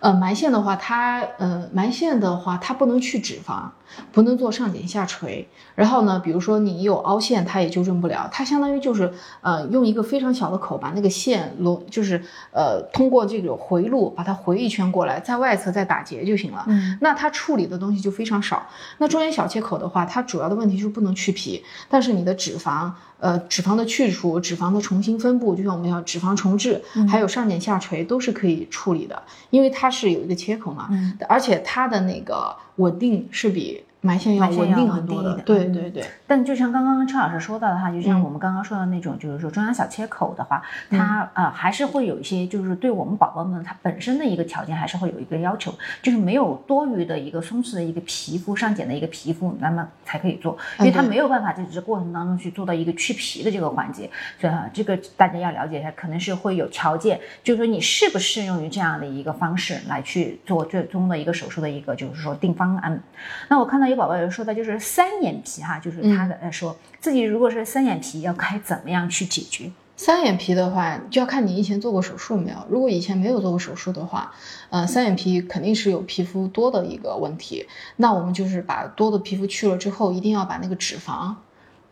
[0.00, 3.64] 呃，埋线的话，它呃埋线的话，它不能去脂肪，
[4.12, 5.48] 不能做上睑下垂。
[5.74, 8.28] 然后呢，比如说你有凹陷，它也纠正不了。
[8.32, 12.22] 它相当于就是呃用一个非常小的口把那个线螺，就是
[12.52, 16.64] 呃通过这个回路把它回一圈过来，在外侧再打结就行了。
[16.68, 18.66] 嗯，那它处理的东西就非常少。
[18.98, 22.90] 那中间小切口的话，它主要的问题就是不能去皮，但是你的脂肪。
[23.20, 26.80] 呃，脂肪的去除、脂肪的重新分布，就像我们要脂肪重置，
[27.10, 29.20] 还有上睑下垂都是可以处理的，
[29.50, 30.88] 因为它是有一个切口嘛，
[31.28, 33.82] 而且它的那个稳定是比。
[34.08, 34.88] 埋线要稳定。
[34.88, 63.00] 很多的对嗯对对，但就像刚刚车老师说到的话，就像嗯我们刚刚说的那种，就是说中央小切口的话，它呃还是会有一些，就是对我们宝宝们它本身的一个条件还是会有一个要求，就是没有多余的一个松弛的一个皮肤上睑的一个皮肤，那么才可以做，因为它没有办法在这过程当中去做到一个去皮的这个环节，所以啊，这个大家要了解一下，可能是会有条件，就是说你适不适用于这样的一个方式来去做最终的一个手术的一个就是说定方案。
[63.48, 69.70] 那我看到有宝宝有说到就是三眼皮哈，就是他的来说自己如果是三眼皮，要该怎么样去解决？
[69.96, 72.56] 三眼皮的话，就要看你以前做过手术没有。
[72.70, 74.32] 如果以前没有做过手术的话，
[74.70, 77.66] 呃，三眼皮肯定是有皮肤多的一个问题。
[77.96, 81.34] 那我们就是把多的皮肤去了之后，一定要把那个脂肪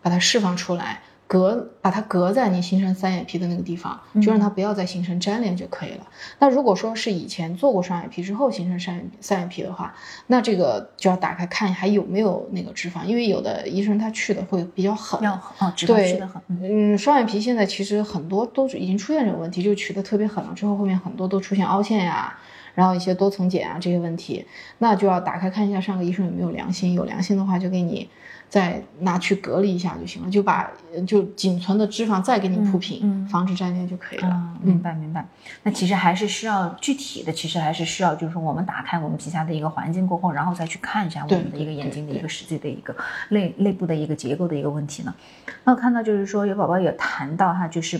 [0.00, 6.06] 把它释放出来，隔把它隔在你形成三眼皮的那个地方，就让它不要再形成粘连就可以了。
[6.38, 9.94] 那如果说是以前做过双眼皮之后形成三眼三眼皮的话，
[10.28, 15.34] 那这个就要打开看还有没有那个脂肪，因为有的医生他去的会比较狠，要。
[15.58, 16.94] 哦，脂肪对吃的很，嗯。
[16.94, 22.38] 嗯，双眼皮现在其实很多都已经出现这个问题，就取的特别狠了之后，后面很多都出现凹陷呀、
[22.76, 24.46] 然后一些多层茧啊这些问题，
[24.78, 28.08] 那就要打开看一下上个医生有没有良心，有良心的话就给你
[28.48, 34.28] 再拿去隔离一下就行了，就把呃就仅存的脂肪再给你铺平，嗯嗯防止粘连就可以了。
[34.28, 35.26] 啊，明白明白。
[35.62, 42.94] 那其实还是需要具体的，其实还是需要，就是说我们打开我们皮下的一个环境过后，然后再去看一下我们的一个眼睛的一个实际的一个
[43.30, 45.14] 内内部的一个结构的一个问题呢。
[45.64, 47.98] 那我看到就是说有宝宝有谈到哈，就是。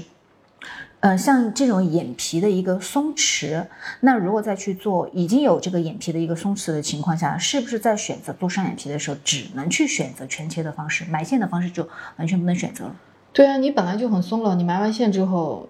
[1.01, 3.64] 呃，像这种眼皮的一个松弛，
[4.01, 11.86] 那如果再去做已经有这个眼皮的一个松弛的情况下，是不是在选择做双眼皮的时候，只能去选择全切的方式，埋线的方式就
[12.16, 12.97] 完全不能选择了？
[13.32, 15.68] 对啊，你本来就很松了，你埋完线之后，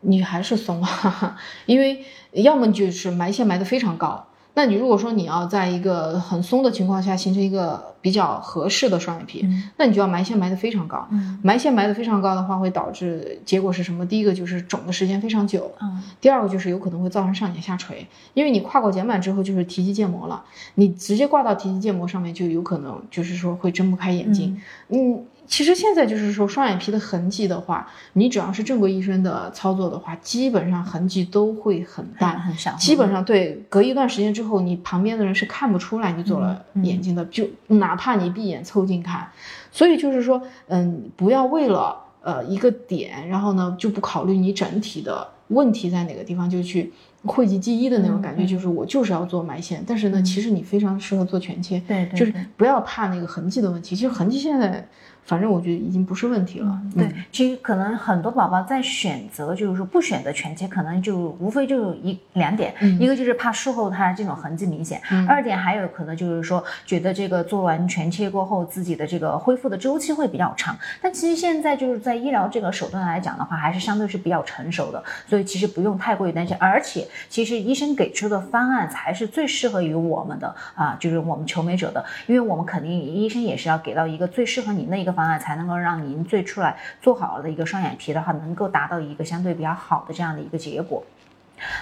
[0.00, 11.06] 你还是松啊， 因为要么就是埋线埋的非常高，那你如果说你要在一个很松的情况下形成一个比较合适的双眼皮，嗯那你就要埋线埋得非常高。
[11.10, 14.06] 嗯埋线埋得非常高的话，会导致结果是什么？
[14.06, 20.44] 第一个就是肿的时间非常久，嗯第二个就是有可能会造成上睑下垂，因为你跨过睑板之后就是提肌腱膜了，
[20.76, 24.60] 你直接挂到提肌腱膜上面就有可能就是说会睁不开眼睛。
[24.88, 32.50] 嗯，其实现在就是说双眼皮的痕迹的话，你只要是正规医生的操作的话，基本上痕迹都会很淡很。
[32.50, 39.28] 很少，基本上对，隔一段时间之后，你旁边的人是看不出来你做了眼睛的，就哪怕你闭眼凑近看，
[39.70, 46.92] 所以就是说，嗯，不要为了呃一个点，然后呢就不考虑你整体的问题在哪个地方，就去
[47.24, 54.86] 讳疾忌医的那种感觉，就是我就是要做埋线，但是呢，其实你非常适合做全切，对就是不要怕那个痕迹的问题，其实痕迹现在
[55.26, 70.76] 反正我觉得已经不是问题了，对嗯，其实可能很多宝宝在选择，就是说不选择全切，可能就无非就一两点，嗯一个就是怕术后它这种痕迹明显，嗯二点还有可能就是说觉得这个做完全切过后，自己的这个恢复的周期会比较长。
[71.00, 76.54] 但其实现在就是在医疗这个手段来讲的话，还是相对是比较成熟的，所以其实不用太过于担心。
[76.60, 91.02] 而且其实医生给出的方案才是最适合于我们的啊，就是我们求美者的，因为我们肯定医生也是要给到一个最适合你那一个方案，才能够让您最出来做好的一个双眼皮的话，能够达到一个相对比较好的这样的一个结果。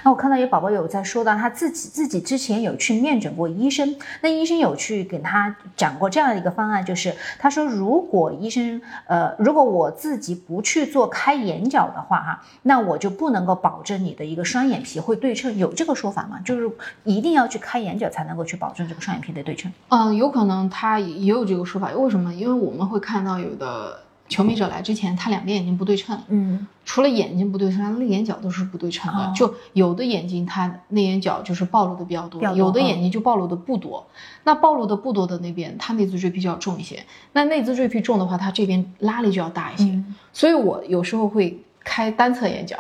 [0.05, 16.41] 那我看到有宝宝有在说到他自己自己之前有去面诊过医生，那医生有去给他讲过这样的一个方案，就是他说如果医生呃如果我自己不去做开眼角的话哈，那我就不能够保证你的一个双眼皮会对称，有这个说法吗？
[16.45, 16.71] 就是
[17.05, 19.73] 一定要去开眼角才能够去保证这个双眼皮的对称？
[19.89, 22.33] 嗯，有可能他也有这个说法，为什么？
[22.33, 24.02] 因为我们会看到有的
[24.33, 29.23] 求美者来之前，他两边眼睛不对称，嗯除了眼睛不对称，他内眼角都是不对称的。
[29.25, 34.07] 哦就有的眼睛它内眼角就是暴露的比较多，较多有的嗯眼睛就暴露的不多。
[34.45, 37.05] 那暴露的不多的那边，它内眦赘皮就要重一些。
[37.35, 39.85] 那内眦赘皮重的话，它这边拉力就要大一些。
[39.85, 42.77] 嗯所以我有时候会开单侧眼角，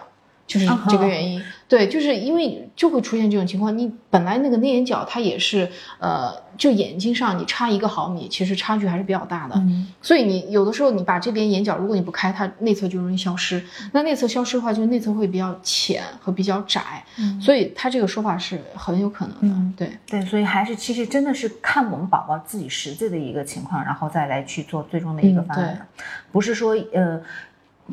[0.46, 1.42] 就是啊这个原因。
[1.68, 5.66] 对，就是因为就会出现这种情况，你本来那个内眼角它也是
[5.98, 9.54] 呃，就眼睛上你差一个毫米，其实差距还是比较大的。
[9.56, 13.64] 嗯所以你有的时候你把这边眼角，如果你不开，它内侧就容易消失。
[13.92, 19.56] 那内侧消失的话，就内侧会比较浅和比较窄，嗯所以它这个说法是很有可能的。
[19.56, 27.18] 嗯对，对，所以还是其实真的是看我们宝宝自己实际的一个情况，然后再来去做最终的一个嗯方案的，不是说呃。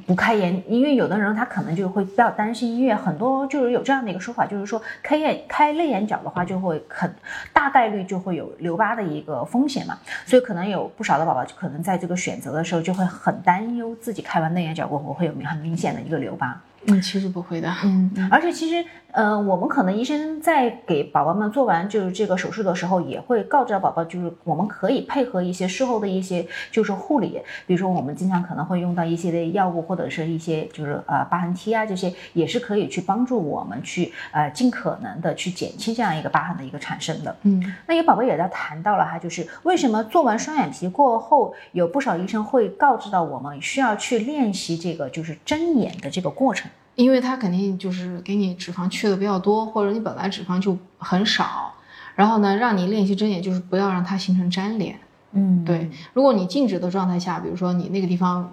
[0.05, 7.13] 不开眼，因为有的人他可能就会比较担心，因为很多就是有这样的一个说法，就是说开眼开内眼角的话，就会很
[7.51, 16.61] 大概率就会有留疤的一个风险嘛，所以可能有不少的宝宝就可能在这个选择的时候就会很担忧自己开完内眼角过后会有很明显的一个留疤。
[16.87, 17.73] 嗯，其实不会的。
[17.83, 37.35] 嗯， 而且其实呃，我们可能医生在给宝宝们做完就是这个手术的时候，也会告知宝宝，就是我们可以配合一些术后的一些就是护理，比如说我们经常可能会用到一些的药物或者是一些就是呃疤痕贴啊这些，也是可以去帮助我们去呃尽可能的去减轻这样一个疤痕的一个产生的。
[37.43, 46.69] 嗯，那有宝宝也在谈到了哈，就是为什么做完双眼皮过后，有不少医生会告知到我们需要去练习这个就是睁眼的这个过程。
[46.99, 51.73] 因为它肯定就是给你脂肪去的比较多，或者你本来脂肪就很少，
[52.13, 54.99] 然后呢，让你练习睁眼，就是不要让它形成粘连。
[55.31, 58.51] 嗯，对，如果你静止的状态下，比如说你那个地方，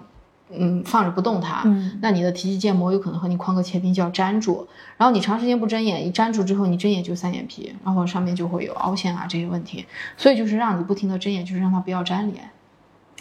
[0.49, 9.85] 嗯，放着不动它，嗯那你的提肌腱膜有可能和你眶隔切边就要粘住，然后你长时间不睁眼，一粘住之后，你睁眼就三眼皮，然后上面就会有凹陷啊这些问题，
[10.15, 12.49] 所以就是让你不停的睁眼，就是让它不要粘连。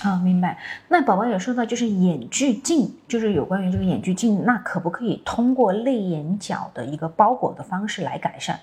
[0.03, 0.59] 啊，明白。
[0.89, 8.59] 那宝宝有说到，就是眼距镜，就是有关于这个眼距镜，那可不可以通过泪眼角的一个包裹的方式来改善？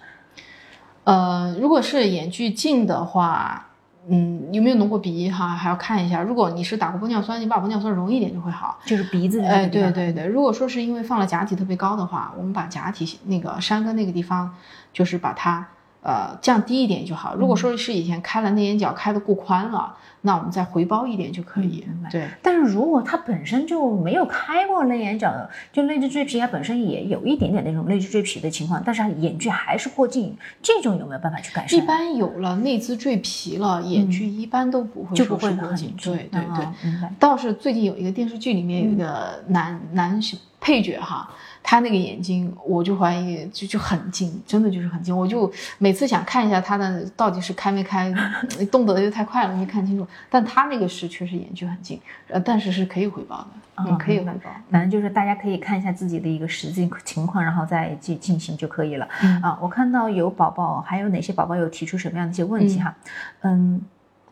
[1.06, 3.70] 呃，如果是眼距近的话，
[4.08, 6.22] 嗯，有没有浓过鼻哈，还要看一下。
[6.22, 8.80] 如果你是打过玻尿酸，你把玻尿酸融一点就会好。
[8.86, 9.66] 就是鼻子哎。
[9.66, 14.54] 对对对，如果说是因为放了假体特别高的话，我们把假体那个山根那个地方，
[14.94, 15.68] 就是把它
[16.04, 17.34] 呃降低一点就好。
[17.36, 21.84] 如果说是以前开了内眼角开的过宽了，那我们再回包一点就可以。
[21.88, 31.80] 嗯对，但是如果它本身就没有开过内眼角的，就内眦赘皮，它本身也有一点点那种内眦赘皮的情况，但是它眼距还是过近，这种有没有办法去改善？
[31.80, 35.64] 一般有了内眦赘皮了，眼距一般都不会嗯就不说是过近。
[35.64, 35.96] 会很近。
[35.98, 37.10] 对对对。
[37.20, 40.20] 倒是最近有一个电视剧里面有一个男、男
[40.60, 41.30] 配角哈，
[41.64, 45.16] 他那个眼睛我就怀疑就就很近，真的就是很近。
[45.16, 48.14] 我就每次想看一下他的到底是开没开，
[48.70, 50.06] 动得又太快了没看清楚。
[50.30, 54.52] 但他那个是确实眼距很近，呃，但是是可以回报的，哦嗯，可以回报。
[54.70, 59.08] 反正就是大家可以看一下自己的一个实际情况，然后再进进行就可以了。
[59.22, 62.94] 嗯啊，我看到有宝宝，还有哪些宝宝有提出什么样的一些问题哈？
[63.42, 63.82] 嗯。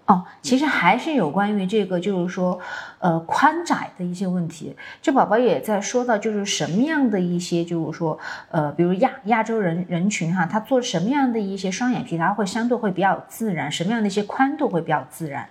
[0.07, 2.59] 哦，其实还是有关于这个，就是说，
[2.99, 4.75] 呃，宽窄的一些问题。
[5.01, 8.17] 这宝宝也在说到，就是什么样的一些，就是说，
[8.49, 15.47] 呃，比如亚亚洲人人群哈，他做什么样的一些双眼皮，他会相对会比较自然，什么样的一些宽度会比较自然？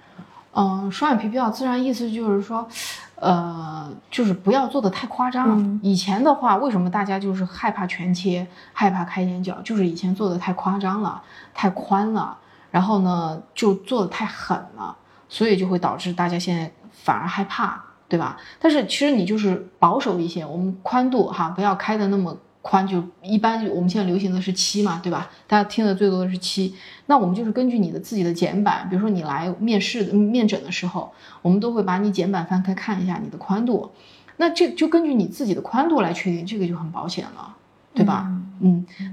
[0.52, 2.66] 嗯，双眼皮比较自然，意思就是说，
[3.14, 5.58] 呃，就是不要做的太夸张。
[5.58, 11.22] 嗯以前的话，为什么大家就是害怕全切，害怕开眼角，就是以前做的太夸张了，
[11.54, 12.36] 太宽了，
[12.70, 14.96] 然后呢就做的太狠了，
[15.28, 18.36] 所以就会导致大家现在反而害怕，对吧？
[18.58, 25.30] 但是其实你就是保守一些，我们宽度哈不要开的那么宽，就一般我们现在流行的是七嘛，对吧？
[25.46, 26.74] 大家听的最多的是七，
[27.06, 31.10] 那我们就是根据你的自己的睑板，比如说你来面试的面诊的时候，
[31.40, 33.90] 我们都会把你睑板翻开看一下你的宽度，
[34.36, 37.56] 那这就根据你自己的宽度来确定，这个就很保险了，
[37.94, 38.30] 对吧？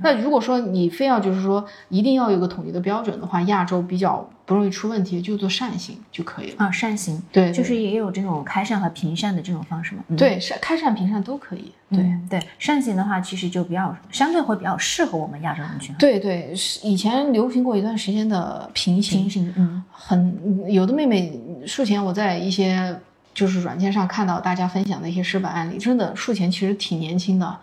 [0.02, 6.66] 那如果说你非要就是说一定要有个统一的标准的话，亚洲比较不容易出问题，就做扇形就可以了。
[6.66, 10.04] 啊，扇形，对，就是也有这种开扇和平扇的这种方式嘛？
[10.10, 11.72] 嗯、对扇开扇平扇都可以。
[11.90, 15.96] 对、嗯对，扇形的话，其实就比较相对会比较适合我们亚洲人群。
[15.98, 23.00] 对对，是以前流行过一段时间的平行，平行，嗯很有的妹妹术前我在一些
[23.34, 27.58] 就是软件上看到大家分享的一些失败案例，真的术前其实挺年轻的，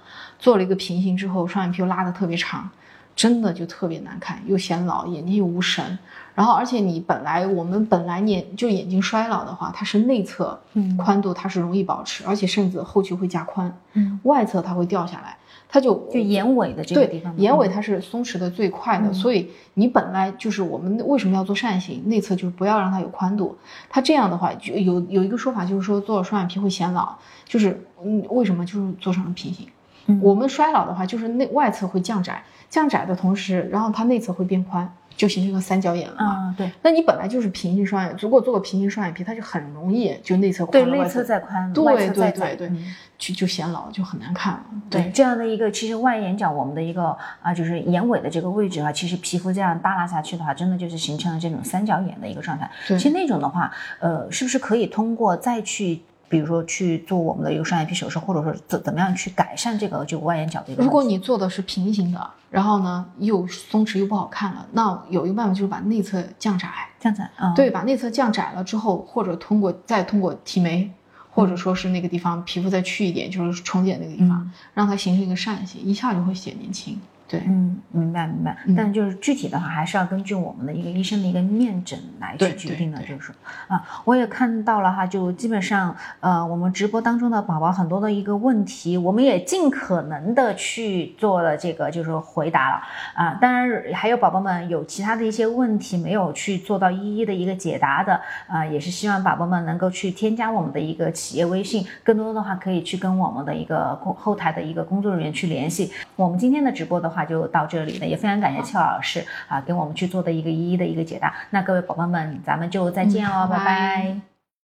[0.45, 2.69] 做了一个平行之后，双眼皮又拉的特别长，
[3.17, 5.99] 真的就特别难看，又显老，眼睛又无神。
[6.35, 23.57] 然后，而且你本来我们本来眼就眼睛衰老的话，它是内侧嗯宽度它是容易保持，而且甚至后期会加宽，嗯，外侧它会掉下来，它就就眼尾的这个地对方，，眼尾它是松弛的最快的，嗯所以你本来就是我们为什么要做扇形，内侧就是不要让它有宽度。
[23.89, 27.17] 它这样的话，就有有一个说法就是说做了双眼皮会显老，
[27.47, 29.69] 就是嗯为什么就是做成了平行。
[30.07, 36.27] 嗯我们衰老的话，就是内外侧会降窄，降窄的同时，然后它内侧会变宽，就形成一个三角眼了嘛。
[36.27, 44.65] 啊，对那你本来就是平行双眼，如果做个平行双眼皮，它就很容易就内侧对，宽对，内外侧再宽，对外侧再对窄，对对嗯就就显老，就很难看了。
[44.91, 52.69] 对，这样的一个，其实外眼角我们的一个啊，就是眼尾的这个位置啊，其实皮肤这样耷拉下去的话，真的就是形成了这种三角眼的一个状态。
[52.89, 60.83] 对其实那种的话，呃，是不是可以通过再去，比如说去做我们的一个双眼皮手术，或者说怎怎么样去改善这个就外眼角的一个？
[60.83, 66.69] 如果你做的是平行的，然后呢又松弛又不好看了，那有一个办法就是把内侧降窄，
[66.99, 70.91] 这样子啊，对，把内侧降窄了之后，或者通过再通过提眉，
[71.31, 77.01] 或者说是那个地方皮肤再去一点，就是重睑那个地方，嗯让它形成一个扇形，一下就会显年轻。
[77.27, 78.57] 对，嗯，明白明白。
[78.67, 83.35] 嗯但就是具体的话，还是要根据我们的一个医生的一个面诊来去决定的，就是说
[83.69, 92.83] 啊，我也看到了哈，就基本上呃，我们直播当中的宝宝很多的一个问题，我们也尽可能的去做了这个就是回答了
[93.15, 93.39] 啊。
[93.41, 105.91] 当然还有宝宝们有其他的一些问题没有去做到一一的一个解答的啊，也是希望宝宝们能够去添加我们的一个企业微信，更多的话可以去跟我们的一个工后台的一个工作人员去联系。
[106.17, 111.35] 我们今天的直播的话就到这里了，也非常感谢邱老师啊给我们去做的一个一一的一个解答。
[111.51, 113.65] 那各位宝宝们，咱们就再见哦，拜嗯拜。
[113.65, 114.34] 拜拜